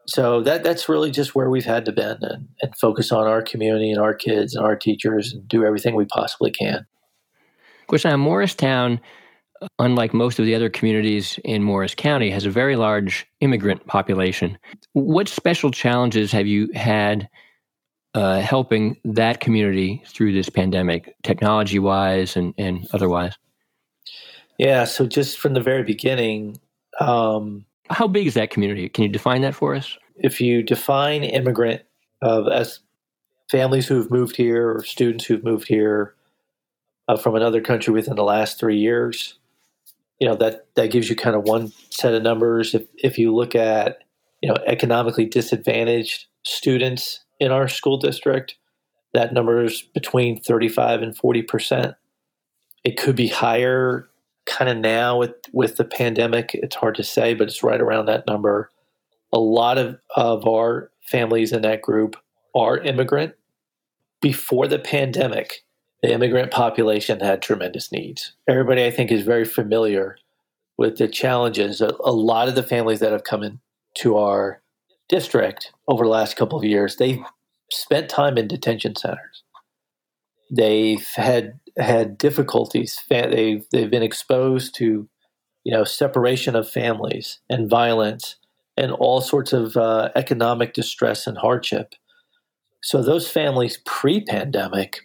[0.09, 3.43] So that that's really just where we've had to bend and, and focus on our
[3.43, 6.87] community and our kids and our teachers and do everything we possibly can.
[8.05, 9.01] Now Morristown,
[9.79, 14.57] unlike most of the other communities in Morris County, has a very large immigrant population.
[14.95, 17.29] What special challenges have you had
[18.15, 23.35] uh, helping that community through this pandemic, technology wise and, and otherwise?
[24.59, 26.59] Yeah, so just from the very beginning.
[26.99, 28.89] Um, How big is that community?
[28.89, 29.97] Can you define that for us?
[30.17, 31.83] If you define immigrant
[32.23, 32.81] uh, as
[33.51, 36.15] families who've moved here or students who've moved here
[37.07, 39.39] uh, from another country within the last three years,
[40.19, 42.75] you know that that gives you kind of one set of numbers.
[42.75, 43.99] If if you look at
[44.43, 48.57] you know economically disadvantaged students in our school district.
[49.15, 51.95] That number is between 35 and 40 percent.
[52.85, 54.08] It could be higher
[54.49, 56.55] kind of now with, with the pandemic.
[56.55, 58.71] It's hard to say, but it's right around that number.
[59.33, 62.17] A lot of, of our families in that group
[62.55, 63.35] are immigrant.
[64.21, 65.65] Before the pandemic,
[66.03, 68.33] the immigrant population had tremendous needs.
[68.49, 70.17] Everybody, I think, is very familiar
[70.77, 71.81] with the challenges.
[71.81, 74.63] A, lot of the families that have come into our
[75.09, 77.23] district over the last couple of years, they've
[77.71, 79.43] spent time in detention centers.
[80.51, 83.01] They've had had difficulties.
[83.09, 85.09] They've they've been exposed to,
[85.65, 88.37] you know, separation of families and violence
[88.77, 91.95] and all sorts of uh, economic distress and hardship.
[92.83, 95.01] So those families pre-pandemic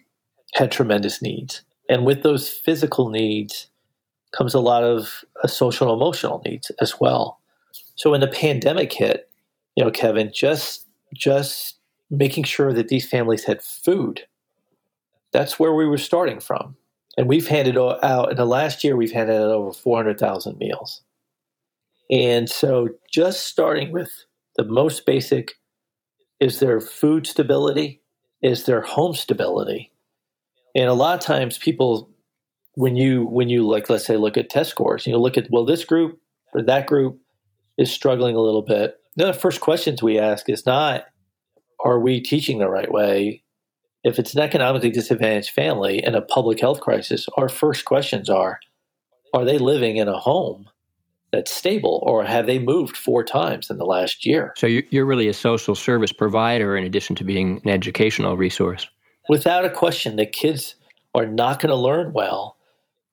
[0.54, 3.68] had tremendous needs, and with those physical needs
[4.36, 7.40] comes a lot of uh, social and emotional needs as well.
[7.96, 9.30] So when the pandemic hit,
[9.76, 11.78] you know, Kevin, just just
[12.10, 14.26] making sure that these families had food.
[15.34, 16.76] That's where we were starting from.
[17.18, 21.02] And we've handed out in the last year we've handed out over 400,000 meals.
[22.10, 24.10] And so just starting with
[24.56, 25.52] the most basic
[26.40, 28.00] is there food stability?
[28.42, 29.92] Is there home stability?
[30.74, 32.10] And a lot of times people
[32.76, 35.66] when you when you like let's say look at test scores, you look at well
[35.66, 36.18] this group
[36.54, 37.20] or that group
[37.76, 41.04] is struggling a little bit the first questions we ask is not,
[41.84, 43.43] are we teaching the right way?
[44.04, 48.60] If it's an economically disadvantaged family in a public health crisis, our first questions are,
[49.32, 50.68] are they living in a home
[51.32, 54.52] that's stable or have they moved four times in the last year?
[54.58, 58.86] So you're really a social service provider in addition to being an educational resource.
[59.28, 60.76] Without a question, the kids
[61.14, 62.58] are not going to learn well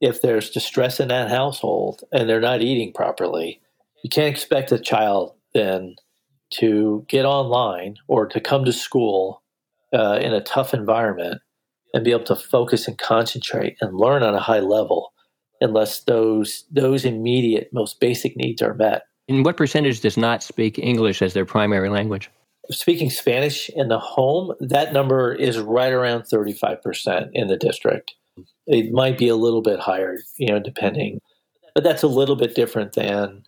[0.02, 3.62] if there's distress in that household and they're not eating properly.
[4.04, 5.96] You can't expect a child then
[6.56, 9.41] to get online or to come to school
[9.94, 11.42] uh, in a tough environment
[11.94, 15.14] and be able to focus and concentrate and learn on a high level
[15.60, 19.04] unless those those immediate most basic needs are met.
[19.28, 22.30] And what percentage does not speak English as their primary language?
[22.70, 28.14] Speaking Spanish in the home, that number is right around 35% in the district.
[28.68, 31.20] It might be a little bit higher, you know, depending.
[31.74, 33.44] But that's a little bit different than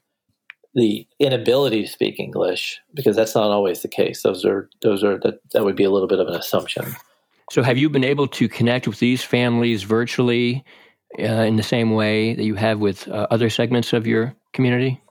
[0.75, 4.23] the inability to speak English because that's not always the case.
[4.23, 6.95] Those are those are that that would be a little bit of an assumption.
[7.51, 10.63] So, have you been able to connect with these families virtually
[11.19, 15.01] uh, in the same way that you have with uh, other segments of your community?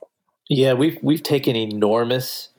[0.49, 2.49] Yeah, we've we've taken enormous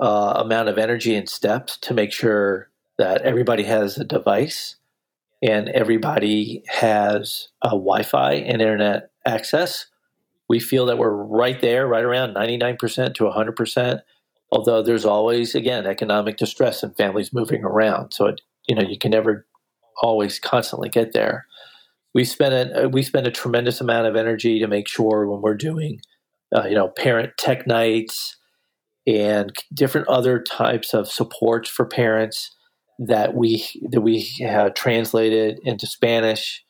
[0.00, 4.76] uh, amount of energy and steps to make sure that everybody has a device
[5.42, 9.86] and everybody has a Wi-Fi and internet access
[10.48, 14.00] we feel that we're right there, right around 99% to 100%.
[14.50, 18.12] Although there's always, again, economic distress and families moving around.
[18.12, 19.46] So, it, you know, you can never
[20.02, 21.46] always constantly get there.
[22.14, 25.54] we spend a we spend a tremendous amount of energy to make sure when we're
[25.54, 26.00] doing
[26.54, 28.36] uh, you know parent tech nights
[29.06, 32.54] and different other types of supports for parents
[32.98, 36.64] that we that we have translated into Spanish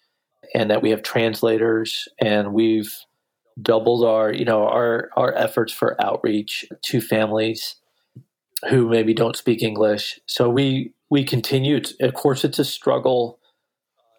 [0.55, 2.95] and that we have translators and we've
[3.61, 7.77] doubled our you know our our efforts for outreach to families
[8.69, 10.19] who maybe don't speak English.
[10.27, 11.81] So we we continue.
[11.81, 13.39] To, of course, it's a struggle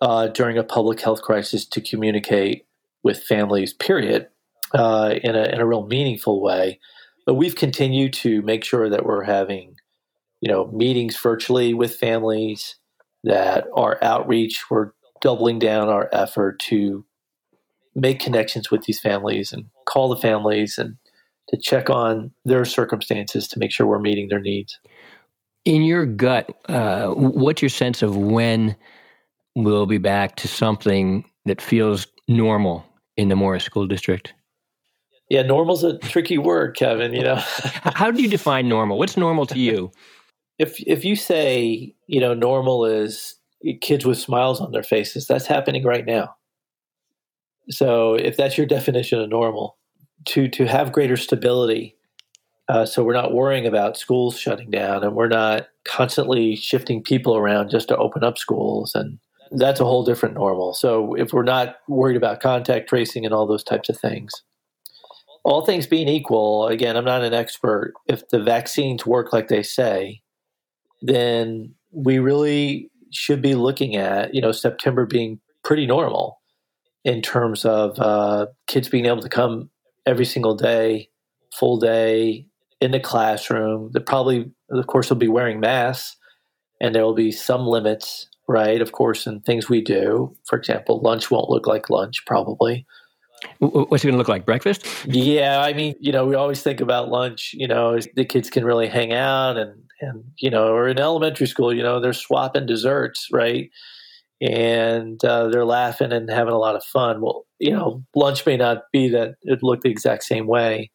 [0.01, 2.65] uh, during a public health crisis to communicate
[3.03, 3.73] with families.
[3.73, 4.27] Period,
[4.73, 6.79] uh, in a in a real meaningful way.
[7.25, 9.75] But we've continued to make sure that we're having,
[10.41, 12.75] you know, meetings virtually with families.
[13.25, 17.05] That our outreach, we're doubling down our effort to
[17.99, 20.97] make connections with these families and call the families and
[21.49, 24.79] to check on their circumstances to make sure we're meeting their needs.
[25.65, 28.75] In your gut, uh, what's your sense of when
[29.55, 32.85] we'll be back to something that feels normal
[33.17, 34.33] in the Morris School District?
[35.29, 37.13] Yeah, normal's a tricky word, Kevin.
[37.13, 38.97] You know, how do you define normal?
[38.97, 39.91] What's normal to you?
[40.59, 43.35] if if you say you know normal is
[43.81, 46.35] kids with smiles on their faces, that's happening right now.
[47.69, 49.77] So if that's your definition of normal,
[50.25, 51.95] to to have greater stability.
[52.67, 57.35] Uh, so we're not worrying about schools shutting down, and we're not constantly shifting people
[57.35, 59.17] around just to open up schools, and
[59.51, 60.73] that's a whole different normal.
[60.73, 64.31] So if we're not worried about contact tracing and all those types of things,
[65.43, 67.93] all things being equal, again, I'm not an expert.
[68.07, 70.21] If the vaccines work like they say,
[71.01, 76.38] then we really should be looking at you know September being pretty normal
[77.03, 79.69] in terms of uh, kids being able to come
[80.05, 81.09] every single day,
[81.53, 82.45] full day
[82.81, 83.91] in the classroom.
[83.93, 86.17] They probably, of course, will be wearing masks,
[86.81, 88.81] and there will be some limits, right?
[88.81, 90.35] Of course, in things we do.
[90.45, 92.85] For example, lunch won't look like lunch, probably.
[93.59, 94.45] What's it going to look like?
[94.45, 94.85] Breakfast?
[95.05, 97.51] Yeah, I mean, you know, we always think about lunch.
[97.53, 101.47] You know, the kids can really hang out, and and you know, or in elementary
[101.47, 103.69] school, you know, they're swapping desserts, right?
[104.41, 107.21] And uh, they're laughing and having a lot of fun.
[107.21, 110.91] Well, you know, lunch may not be that it looked the exact same way,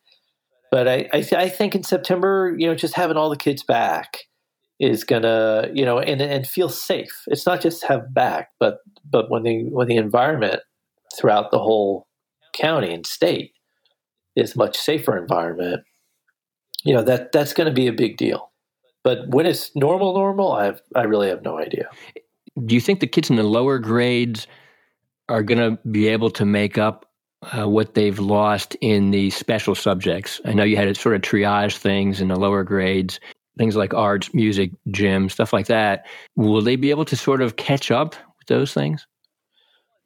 [0.71, 4.21] but I, I, I think in September, you know, just having all the kids back
[4.81, 7.25] is gonna, you know, and and feel safe.
[7.27, 8.79] It's not just have back, but
[9.09, 10.61] but when the when the environment
[11.17, 12.09] throughout the whole
[12.55, 13.53] county and state
[14.37, 15.83] is much safer environment,
[16.83, 18.51] you know that that's going to be a big deal.
[19.05, 21.89] But when it's normal, normal, I I really have no idea
[22.63, 24.47] do you think the kids in the lower grades
[25.29, 27.07] are going to be able to make up
[27.43, 30.41] uh, what they've lost in the special subjects?
[30.45, 33.19] I know you had to sort of triage things in the lower grades,
[33.59, 36.07] things like arts, music, gym, stuff like that.
[36.37, 39.07] Will they be able to sort of catch up with those things?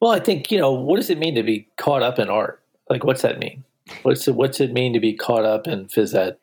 [0.01, 2.63] Well, I think you know what does it mean to be caught up in art?
[2.89, 3.65] Like, what's that mean?
[4.03, 6.37] What's it, what's it mean to be caught up in phys ed?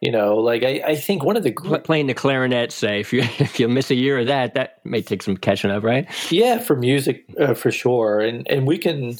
[0.00, 3.20] You know, like I, I think one of the playing the clarinet, say if you
[3.38, 6.06] if you miss a year of that, that may take some catching up, right?
[6.30, 9.16] Yeah, for music, uh, for sure, and and we can,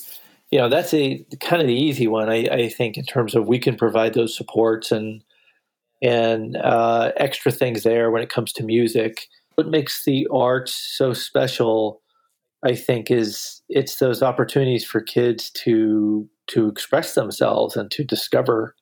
[0.50, 2.30] you know, that's a kind of the easy one.
[2.30, 5.22] I, I think in terms of we can provide those supports and
[6.00, 9.26] and uh, extra things there when it comes to music.
[9.56, 12.02] What makes the arts so special,
[12.64, 18.76] I think, is it's those opportunities for kids to to express themselves and to discover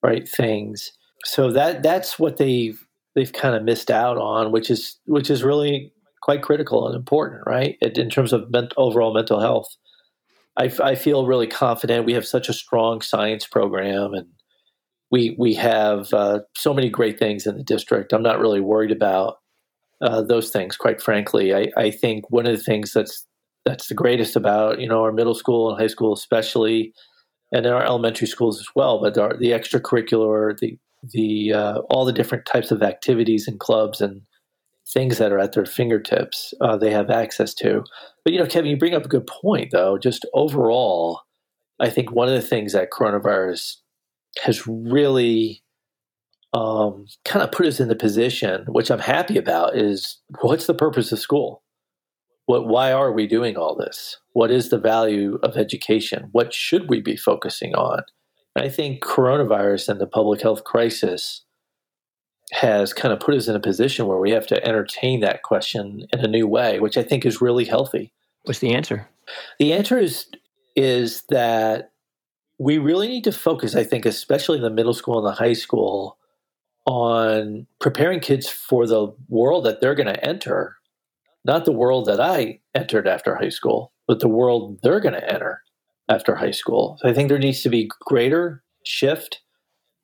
[0.00, 0.92] right things
[1.24, 5.42] so that that's what they've they've kind of missed out on, which is which is
[5.42, 5.92] really
[6.22, 7.76] quite critical and important, right?
[7.80, 9.68] In terms of overall mental health,
[10.56, 12.04] I, I feel really confident.
[12.04, 14.26] We have such a strong science program, and
[15.10, 18.12] we we have uh, so many great things in the district.
[18.12, 19.38] I'm not really worried about
[20.00, 21.54] uh, those things, quite frankly.
[21.54, 23.26] I, I think one of the things that's
[23.64, 26.92] that's the greatest about you know our middle school and high school, especially,
[27.52, 32.04] and in our elementary schools as well, but our, the extracurricular, the the uh, all
[32.04, 34.22] the different types of activities and clubs and
[34.92, 37.82] things that are at their fingertips uh, they have access to.
[38.24, 39.98] But you know kevin you bring up a good point though.
[39.98, 41.20] Just overall
[41.80, 43.76] i think one of the things that coronavirus
[44.42, 45.62] has really
[46.52, 50.74] um, kind of put us in the position which i'm happy about is what's the
[50.74, 51.62] purpose of school?
[52.46, 54.16] What why are we doing all this?
[54.32, 56.28] What is the value of education?
[56.32, 58.02] What should we be focusing on
[58.56, 61.42] I think coronavirus and the public health crisis
[62.52, 66.06] has kind of put us in a position where we have to entertain that question
[66.12, 68.12] in a new way, which I think is really healthy.
[68.44, 69.08] What's the answer?
[69.58, 70.26] The answer is
[70.76, 71.92] is that
[72.58, 75.52] we really need to focus, I think, especially in the middle school and the high
[75.52, 76.18] school,
[76.86, 80.76] on preparing kids for the world that they're going to enter
[81.44, 85.32] not the world that I entered after high school, but the world they're going to
[85.32, 85.62] enter
[86.10, 86.98] after high school.
[87.00, 89.40] So I think there needs to be greater shift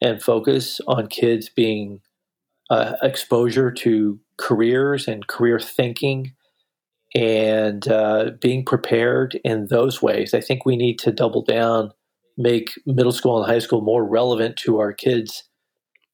[0.01, 2.01] and focus on kids being
[2.71, 6.33] uh, exposure to careers and career thinking
[7.15, 10.35] and uh, being prepared in those ways.
[10.35, 11.93] I think we need to double down,
[12.37, 15.45] make middle school and high school more relevant to our kids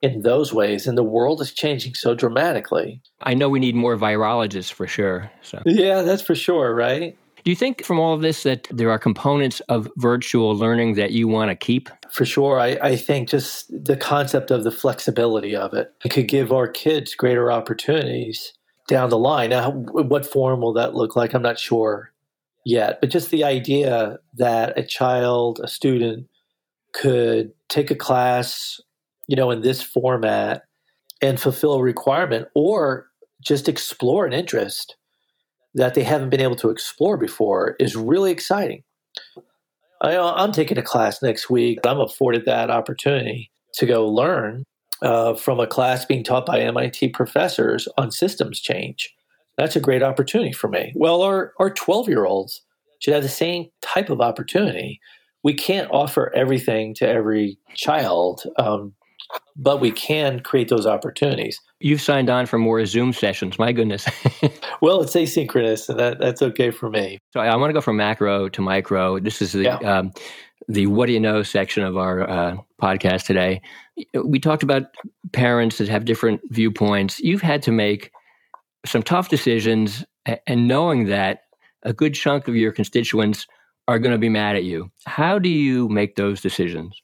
[0.01, 0.86] in those ways.
[0.86, 3.03] And the world is changing so dramatically.
[3.22, 5.30] I know we need more virologists for sure.
[5.43, 7.16] So yeah, that's for sure, right?
[7.45, 11.11] Do you think from all of this that there are components of virtual learning that
[11.11, 11.88] you want to keep?
[12.11, 12.61] For sure.
[12.61, 16.68] I, I think just the concept of the flexibility of it, it could give our
[16.68, 18.53] kids greater opportunities
[18.86, 19.51] down the line.
[19.51, 21.34] Now, what form will that look like?
[21.34, 22.12] I'm not sure
[22.64, 26.28] yet, but just the idea that a child, a student,
[26.93, 28.80] could take a class,
[29.26, 30.64] you know, in this format
[31.20, 33.09] and fulfill a requirement or
[33.40, 34.97] just explore an interest
[35.75, 38.83] that they haven't been able to explore before is really exciting.
[40.03, 41.79] I, am taking a class next week.
[41.87, 44.64] I'm afforded that opportunity to go learn
[45.01, 49.14] uh, from a class being taught by MIT professors on systems change.
[49.57, 50.93] That's a great opportunity for me.
[50.97, 52.62] Well, our, our 12 year olds
[52.99, 55.01] should have the same type of opportunity.
[55.45, 58.95] We can't offer everything to every child, um,
[59.57, 61.61] but we can create those opportunities.
[61.83, 63.59] You've signed on for more Zoom sessions.
[63.59, 64.07] My goodness.
[64.80, 67.18] well, it's asynchronous, and that, that's okay for me.
[67.33, 69.18] So I want to go from macro to micro.
[69.18, 69.76] This is the yeah.
[69.78, 70.12] um,
[70.68, 73.61] the what do you know section of our uh, podcast today.
[74.14, 74.85] We talked about
[75.33, 77.18] parents that have different viewpoints.
[77.20, 78.11] You've had to make
[78.87, 80.05] some tough decisions,
[80.47, 81.43] and knowing that
[81.83, 83.47] a good chunk of your constituents
[83.89, 84.91] are going to be mad at you.
[85.05, 87.01] How do you make those decisions?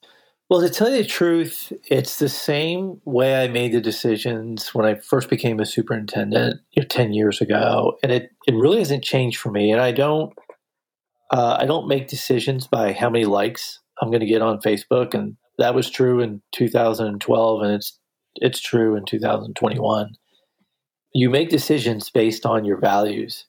[0.49, 4.87] Well, to tell you the truth, it's the same way I made the decisions when
[4.87, 9.05] I first became a superintendent you know, ten years ago, and it, it really hasn't
[9.05, 9.71] changed for me.
[9.71, 10.33] And I don't
[11.31, 15.13] uh, I don't make decisions by how many likes I'm going to get on Facebook,
[15.13, 17.99] and that was true in 2012, and it's
[18.37, 20.15] it's true in 2021.
[21.13, 23.45] You make decisions based on your values,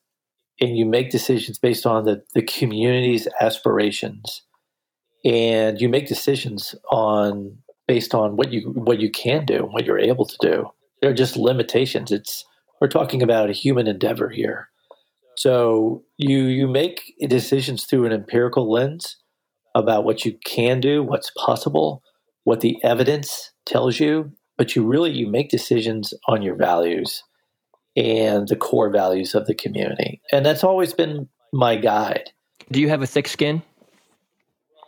[0.59, 4.41] and you make decisions based on the, the community's aspirations
[5.25, 7.57] and you make decisions on
[7.87, 10.69] based on what you what you can do and what you're able to do.
[11.01, 12.11] There are just limitations.
[12.11, 12.45] It's
[12.81, 14.69] we're talking about a human endeavor here.
[15.37, 19.17] So you you make decisions through an empirical lens
[19.75, 22.01] about what you can do what's possible
[22.43, 27.23] what the evidence tells you but you really you make decisions on your values
[27.95, 30.21] and the core values of the community.
[30.31, 32.31] And that's always been my guide.
[32.71, 33.61] Do you have a thick skin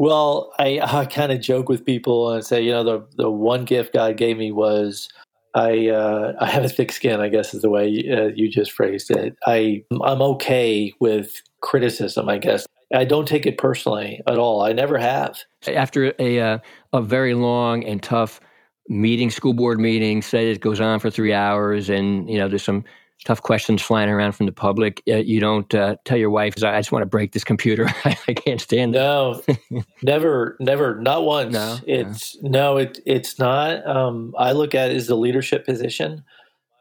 [0.01, 3.65] well, I, I kind of joke with people and say, you know, the the one
[3.65, 5.09] gift God gave me was
[5.53, 7.19] I uh, I have a thick skin.
[7.19, 9.35] I guess is the way uh, you just phrased it.
[9.45, 12.29] I I'm okay with criticism.
[12.29, 14.63] I guess I don't take it personally at all.
[14.63, 15.37] I never have.
[15.67, 16.57] After a uh,
[16.93, 18.39] a very long and tough
[18.89, 22.63] meeting, school board meeting, say it goes on for three hours, and you know there's
[22.63, 22.83] some
[23.25, 25.01] tough questions flying around from the public.
[25.07, 27.87] Uh, you don't uh, tell your wife, "I just want to break this computer.
[28.05, 29.41] I can't stand it." No,
[30.03, 31.53] never, never, not once.
[31.53, 33.85] No, it's no, no it, it's not.
[33.87, 36.23] Um, I look at it as a leadership position.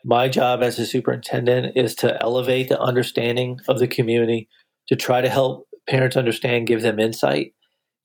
[0.05, 4.49] My job as a superintendent is to elevate the understanding of the community,
[4.89, 7.53] to try to help parents understand, give them insight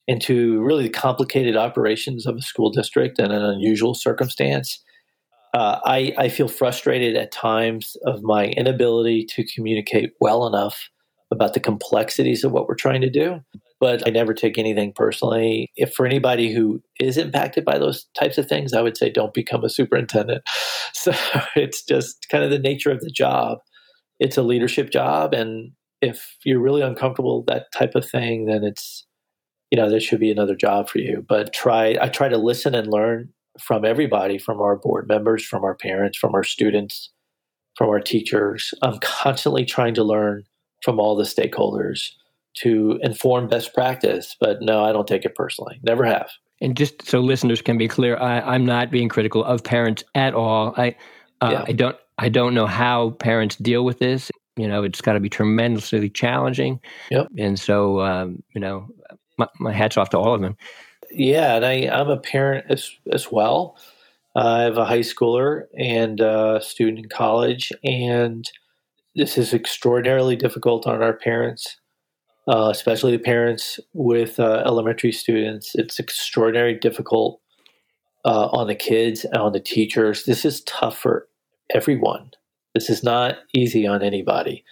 [0.08, 4.84] into really the complicated operations of a school district and an unusual circumstance
[5.56, 10.90] uh, I, I feel frustrated at times of my inability to communicate well enough
[11.32, 13.40] about the complexities of what we're trying to do.
[13.80, 15.72] But I never take anything personally.
[15.78, 19.34] If for anybody who is impacted by those types of things, I would say don't
[19.34, 20.44] become a superintendent.
[20.94, 21.12] So
[21.56, 23.60] it's just kind of the nature of the job.
[24.20, 25.36] It's a leadership job.
[25.36, 29.06] And if you're really uncomfortable with that type of thing, then it's,
[29.70, 31.24] you know, there should be another job for you.
[31.28, 33.30] But try, I try to listen and learn
[33.60, 37.12] from everybody, from our board members, from our parents, from our students,
[37.76, 38.74] from our teachers.
[38.82, 40.44] I'm constantly trying to learn
[40.84, 42.12] from all the stakeholders
[42.56, 44.36] to inform best practice.
[44.40, 45.80] But no, I don't take it personally.
[45.84, 46.30] Never have.
[46.62, 50.34] And just so listeners can be clear, I, am not being critical of parents at
[50.34, 50.74] all.
[50.78, 50.96] I
[51.42, 51.66] uh, yeah.
[51.68, 54.32] I don't I don't know how parents deal with this.
[54.56, 56.80] You know, it's got to be tremendously challenging.
[57.12, 57.28] Yep.
[57.38, 58.88] And so, um, you know,
[59.38, 60.56] my, my hats off to all of them
[61.16, 63.78] yeah, and I, I'm a parent as as well.
[64.36, 68.50] Uh, I have a high schooler and a student in college, and
[69.16, 71.78] this is extraordinarily difficult on our parents,
[72.48, 75.74] uh, especially the parents with uh, elementary students.
[75.76, 77.40] It's extraordinarily difficult
[78.26, 80.26] uh, on the kids and on the teachers.
[80.26, 81.30] This is tough for
[81.74, 82.32] everyone.
[82.74, 84.66] This is not easy on anybody.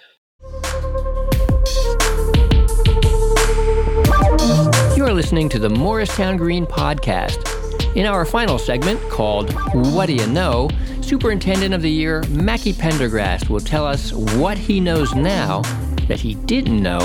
[5.23, 7.95] Listening to the Morristown Green Podcast.
[7.95, 10.69] In our final segment, called What Do You Know?
[10.99, 15.61] Superintendent of the Year Mackey Pendergrast will tell us what he knows now
[16.09, 16.99] that he didn't know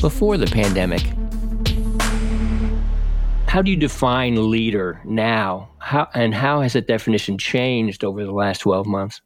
[0.00, 1.02] before the pandemic.
[3.48, 5.70] How do you define leader now?
[5.78, 9.22] How, and how has that definition changed over the last 12 months?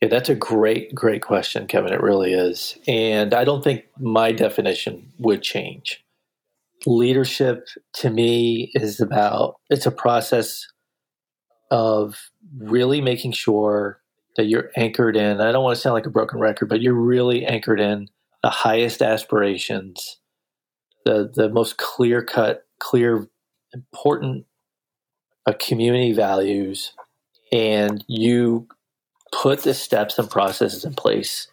[0.00, 1.92] Yeah, that's a great, great question, Kevin.
[1.92, 2.78] It really is.
[2.88, 6.02] And I don't think my definition would change.
[6.86, 10.66] Leadership to me is about, it's a process
[11.70, 12.16] of
[12.58, 14.00] really making sure
[14.36, 15.40] that you're anchored in.
[15.40, 18.08] I don't want to sound like a broken record, but you're really anchored in
[18.42, 20.18] the highest aspirations,
[21.04, 23.28] the, the most clear cut, clear,
[23.74, 24.46] important
[25.46, 26.92] uh, community values,
[27.52, 28.66] and you
[29.32, 31.48] put the steps and processes in place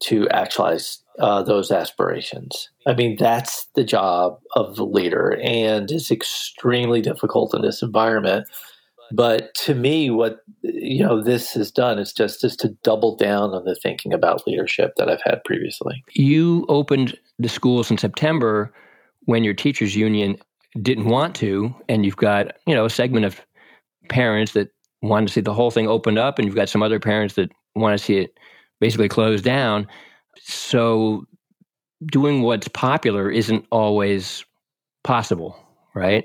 [0.00, 2.70] to actualize uh, those aspirations.
[2.86, 8.48] I mean, that's the job of the leader, and it's extremely difficult in this environment.
[9.12, 13.50] But to me, what you know this has done is just just to double down
[13.50, 16.02] on the thinking about leadership that I've had previously.
[16.14, 18.72] You opened the schools in September
[19.26, 20.36] when your teachers union
[20.82, 23.40] didn't want to, and you've got you know a segment of
[24.08, 24.70] parents that
[25.02, 27.50] want to see the whole thing opened up, and you've got some other parents that
[27.74, 28.38] want to see it
[28.80, 29.86] basically closed down.
[30.42, 31.26] So
[32.06, 34.44] doing what's popular isn't always
[35.02, 35.56] possible,
[35.94, 36.24] right?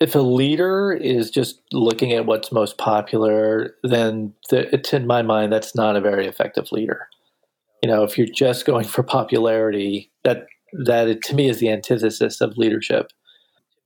[0.00, 5.22] If a leader is just looking at what's most popular, then the, it's in my
[5.22, 7.06] mind that's not a very effective leader.
[7.82, 10.46] You know, if you're just going for popularity, that
[10.86, 13.12] that to me is the antithesis of leadership.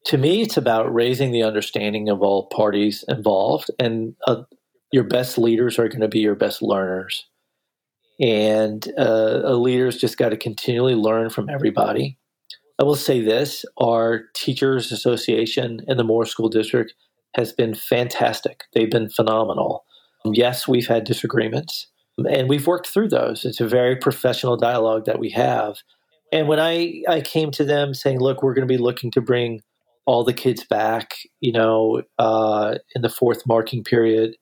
[0.06, 4.42] To me, it's about raising the understanding of all parties involved, and uh,
[4.92, 7.26] your best leaders are going to be your best learners
[8.20, 12.18] and uh, a leader's just got to continually learn from everybody.
[12.80, 16.94] I will say this our Teachers Association in the Morris School District
[17.34, 18.64] has been fantastic.
[18.72, 19.84] They've been phenomenal.
[20.24, 21.86] Yes, we've had disagreements,
[22.28, 23.44] and we've worked through those.
[23.44, 25.76] It's a very professional dialogue that we have.
[26.32, 29.20] And when I, I came to them saying, look, we're going to be looking to
[29.20, 29.60] bring
[30.06, 34.36] all the kids back, you know, uh, in the fourth marking period,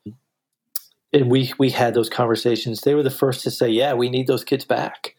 [1.17, 2.83] and we we had those conversations.
[2.83, 5.15] They were the first to say, "Yeah, we need those kids back."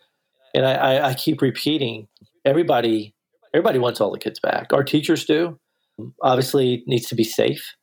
[0.54, 2.08] And I, I, I keep repeating,
[2.46, 3.14] everybody
[3.54, 4.72] everybody wants all the kids back.
[4.72, 5.60] Our teachers do.
[6.22, 7.76] Obviously, needs to be safe.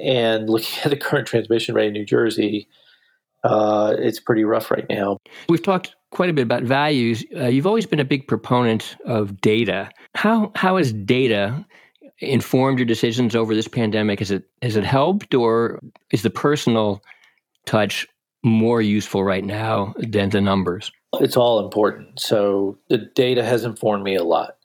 [0.00, 2.68] And looking at the current transmission rate in New Jersey,
[3.42, 5.18] uh, it's pretty rough right now.
[5.48, 7.24] We've talked quite a bit about values.
[7.34, 9.90] Uh, you've always been a big proponent of data.
[10.14, 11.64] How how has data
[12.18, 14.18] informed your decisions over this pandemic?
[14.18, 15.80] Has it has it helped, or
[16.12, 17.02] is the personal
[17.66, 18.06] touch
[18.42, 20.92] more useful right now than the numbers?
[21.14, 22.20] It's all important.
[22.20, 24.56] So the data has informed me a lot.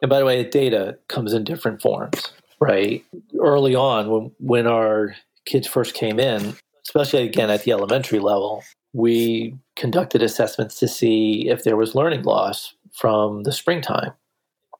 [0.00, 3.04] And by the way, the data comes in different forms, right?
[3.38, 5.14] Early on, when, when our
[5.46, 6.54] kids first came in,
[6.86, 12.22] especially again at the elementary level, we conducted assessments to see if there was learning
[12.22, 14.12] loss from the springtime.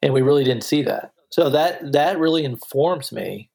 [0.02, 1.12] And we really didn't see that.
[1.30, 3.48] So that that really informs me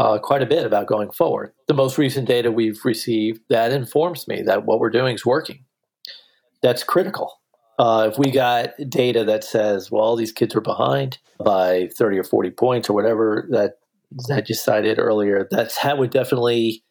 [0.00, 1.52] uh, quite a bit about going forward.
[1.68, 5.62] The most recent data we've received that informs me that what we're doing is working.
[6.62, 7.38] That's critical.
[7.78, 12.18] Uh, if we got data that says, well, all these kids are behind by 30
[12.18, 13.74] or 40 points or whatever that
[14.26, 16.82] that you cited earlier, that's that would definitely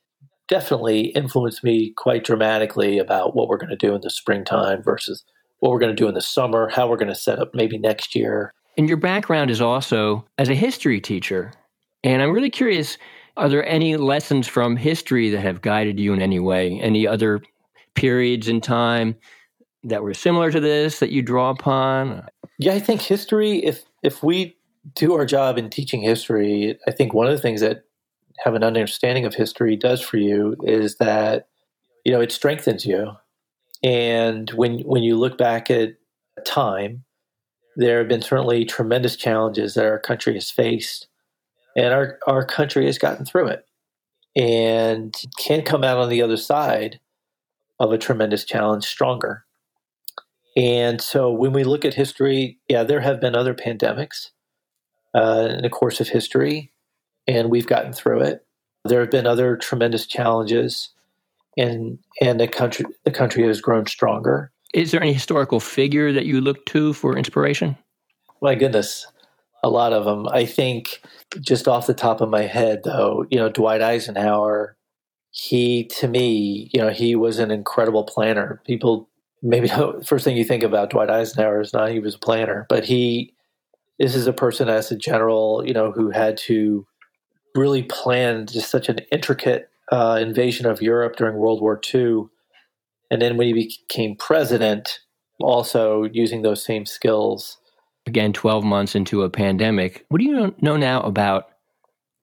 [0.47, 5.23] definitely influence me quite dramatically about what we're going to do in the springtime versus
[5.59, 7.77] what we're going to do in the summer, how we're going to set up maybe
[7.77, 8.53] next year.
[8.77, 11.51] And your background is also as a history teacher.
[12.03, 12.97] And I'm really curious
[13.37, 16.77] are there any lessons from history that have guided you in any way?
[16.81, 17.41] Any other
[17.95, 19.15] periods in time
[19.83, 22.27] that were similar to this that you draw upon?
[22.57, 24.57] Yeah, I think history, if if we
[24.93, 27.83] do our job in teaching history, I think one of the things that
[28.43, 31.47] have an understanding of history does for you is that
[32.03, 33.11] you know it strengthens you.
[33.83, 35.95] And when when you look back at
[36.45, 37.05] time,
[37.77, 41.07] there have been certainly tremendous challenges that our country has faced
[41.75, 43.65] and our, our country has gotten through it
[44.35, 46.99] and can come out on the other side
[47.79, 49.45] of a tremendous challenge stronger.
[50.57, 54.29] And so when we look at history, yeah, there have been other pandemics
[55.15, 56.71] uh, in the course of history,
[57.27, 58.45] and we've gotten through it.
[58.85, 60.89] There have been other tremendous challenges,
[61.57, 64.51] and and the country the country has grown stronger.
[64.73, 67.77] Is there any historical figure that you look to for inspiration?
[68.41, 69.07] My goodness,
[69.63, 70.27] a lot of them.
[70.27, 71.01] I think
[71.39, 74.77] just off the top of my head, though, you know, Dwight Eisenhower
[75.31, 78.61] he, to me, you know, he was an incredible planner.
[78.65, 79.09] People
[79.41, 82.65] maybe the first thing you think about Dwight Eisenhower is not he was a planner,
[82.69, 83.33] but he
[83.97, 86.85] this is a person as a general, you know, who had to
[87.53, 92.27] really plan just such an intricate uh, invasion of Europe during World War II.
[93.11, 94.99] And then when he became president,
[95.41, 97.57] also using those same skills.
[98.09, 100.03] Again, 12 months into a pandemic.
[100.09, 101.49] What do you know now about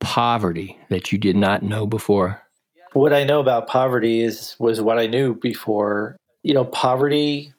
[0.01, 2.43] poverty that you did not know before?
[2.93, 6.16] What I know about poverty is was what I knew before.
[6.43, 7.55] You know, poverty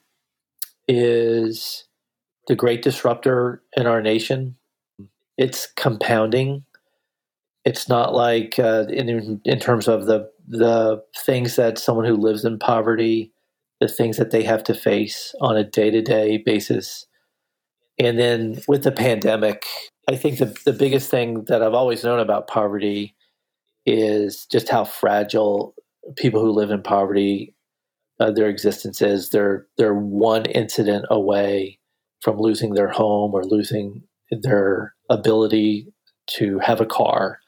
[0.86, 1.84] is
[2.48, 4.56] the great disruptor in our nation.
[5.38, 6.66] It's compounding.
[7.64, 12.44] It's not like uh, in in terms of the the things that someone who lives
[12.44, 13.32] in poverty,
[13.80, 17.06] the things that they have to face on a day to day basis.
[17.98, 19.64] And then with the pandemic,
[20.08, 23.14] I think the the biggest thing that I've always known about poverty
[23.84, 25.74] is just how fragile
[26.16, 27.54] people who live in poverty
[28.20, 29.30] uh, their existence is.
[29.30, 31.78] They're they're one incident away
[32.20, 35.92] from losing their home or losing their ability
[36.26, 37.38] to have a car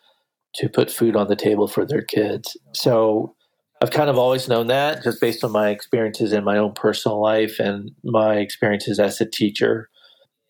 [0.55, 2.57] to put food on the table for their kids.
[2.73, 3.35] So
[3.83, 7.21] I've kind of always known that just based on my experiences in my own personal
[7.21, 9.89] life and my experiences as a teacher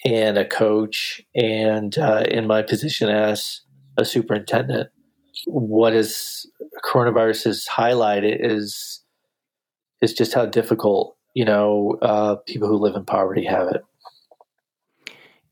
[0.05, 3.61] and a coach and uh, in my position as
[3.97, 4.91] a superintendent.
[5.47, 6.51] What is
[6.85, 9.03] coronavirus has highlighted is
[10.01, 13.85] is just how difficult you know uh, people who live in poverty have it.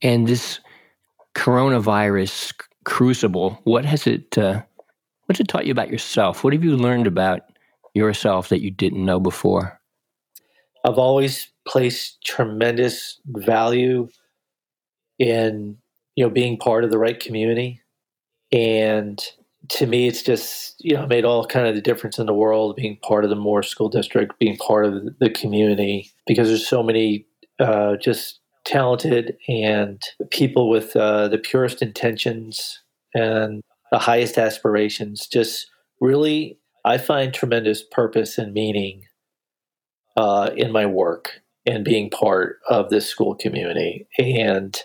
[0.00, 0.60] And this
[1.34, 4.62] coronavirus crucible, what has it uh,
[5.26, 6.42] what's it taught you about yourself?
[6.42, 7.40] What have you learned about
[7.94, 9.80] yourself that you didn't know before?
[10.84, 14.08] I've always placed tremendous value
[15.18, 15.76] in
[16.14, 17.80] you know being part of the right community
[18.52, 19.22] and
[19.68, 22.76] to me it's just you know made all kind of the difference in the world
[22.76, 26.82] being part of the Morris school district being part of the community because there's so
[26.82, 27.26] many
[27.60, 32.80] uh, just talented and people with uh, the purest intentions
[33.14, 35.26] and the highest aspirations.
[35.26, 39.04] Just really, I find tremendous purpose and meaning
[40.16, 44.06] uh, in my work and being part of this school community.
[44.18, 44.78] And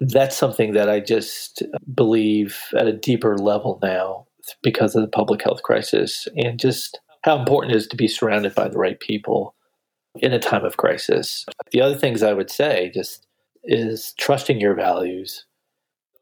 [0.00, 1.62] that's something that I just
[1.94, 4.26] believe at a deeper level now
[4.62, 8.54] because of the public health crisis and just how important it is to be surrounded
[8.54, 9.54] by the right people
[10.16, 11.44] in a time of crisis.
[11.72, 13.26] The other things I would say just
[13.64, 15.44] is trusting your values.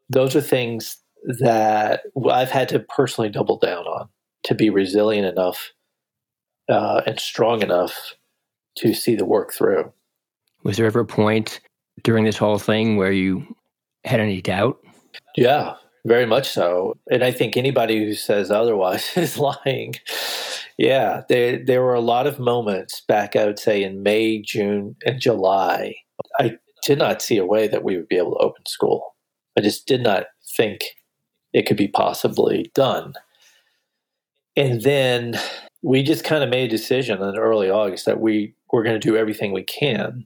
[0.09, 0.97] Those are things
[1.39, 4.09] that I've had to personally double down on
[4.43, 5.71] to be resilient enough
[6.69, 8.15] uh, and strong enough
[8.77, 9.91] to see the work through.
[10.63, 11.59] Was there ever a point
[12.03, 13.55] during this whole thing where you
[14.05, 14.77] had any doubt?
[15.35, 15.75] Yeah,
[16.05, 16.95] very much so.
[17.11, 19.95] And I think anybody who says otherwise is lying.
[20.77, 24.95] Yeah, there there were a lot of moments back, I would say, in May, June,
[25.05, 25.95] and July.
[26.39, 29.15] I did not see a way that we would be able to open school.
[29.57, 30.25] I just did not
[30.55, 30.81] think
[31.53, 33.13] it could be possibly done.
[34.57, 35.39] And then
[35.81, 39.07] we just kind of made a decision in early August that we were going to
[39.07, 40.25] do everything we can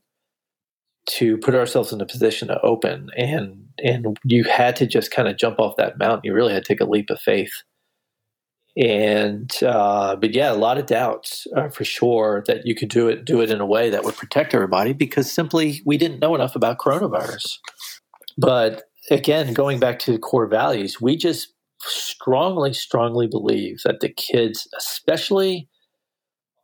[1.09, 3.09] to put ourselves in a position to open.
[3.17, 6.21] And and you had to just kind of jump off that mountain.
[6.23, 7.53] You really had to take a leap of faith
[8.77, 13.09] and uh, but yeah, a lot of doubts uh, for sure that you could do
[13.09, 16.35] it do it in a way that would protect everybody because simply we didn't know
[16.35, 17.57] enough about coronavirus.
[18.37, 24.09] But again, going back to the core values, we just strongly, strongly believe that the
[24.09, 25.67] kids, especially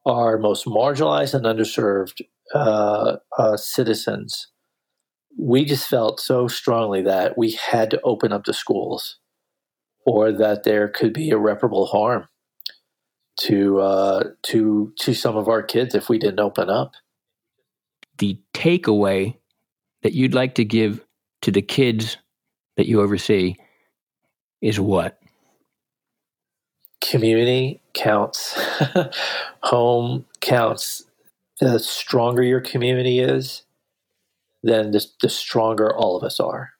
[0.05, 2.21] our most marginalized and underserved
[2.53, 4.47] uh, uh citizens,
[5.37, 9.17] we just felt so strongly that we had to open up the schools
[10.05, 12.27] or that there could be irreparable harm
[13.37, 16.93] to uh, to to some of our kids if we didn't open up.
[18.17, 19.35] The takeaway
[20.03, 21.05] that you'd like to give
[21.41, 22.17] to the kids
[22.77, 23.55] that you oversee
[24.61, 25.19] is what?
[27.01, 28.57] Community counts.
[29.63, 31.05] Home counts.
[31.59, 33.63] The stronger your community is,
[34.61, 36.71] then the, the stronger all of us are.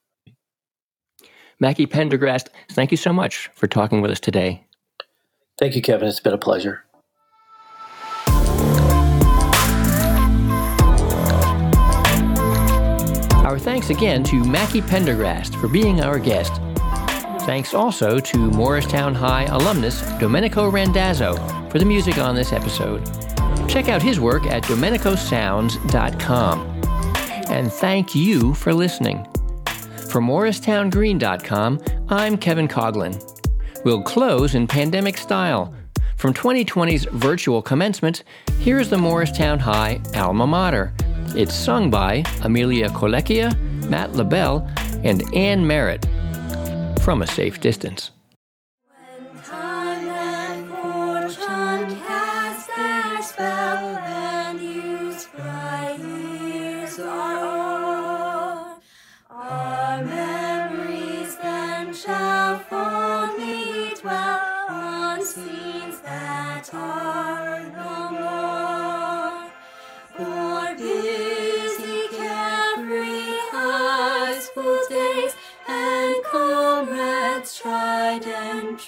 [1.60, 4.66] Mackey Pendergrast, thank you so much for talking with us today.
[5.58, 6.10] Thank you, Kevin.
[6.10, 6.84] It's been a pleasure.
[13.46, 16.60] Our thanks again to Mackey Pendergrast for being our guest.
[17.46, 21.36] Thanks also to Morristown High alumnus Domenico Randazzo
[21.70, 23.08] for the music on this episode.
[23.76, 26.60] Check out his work at domenicosounds.com.
[27.50, 29.28] And thank you for listening.
[30.10, 33.22] For MorristownGreen.com, I'm Kevin Coughlin.
[33.84, 35.76] We'll close in pandemic style
[36.16, 38.24] From 2020's virtual commencement,
[38.60, 40.94] here is the Morristown High alma mater.
[41.36, 43.60] It's sung by Amelia Colecchia,
[43.90, 44.66] Matt LaBelle,
[45.04, 46.08] and Anne Merritt
[47.02, 48.12] from a safe distance.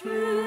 [0.02, 0.47] True.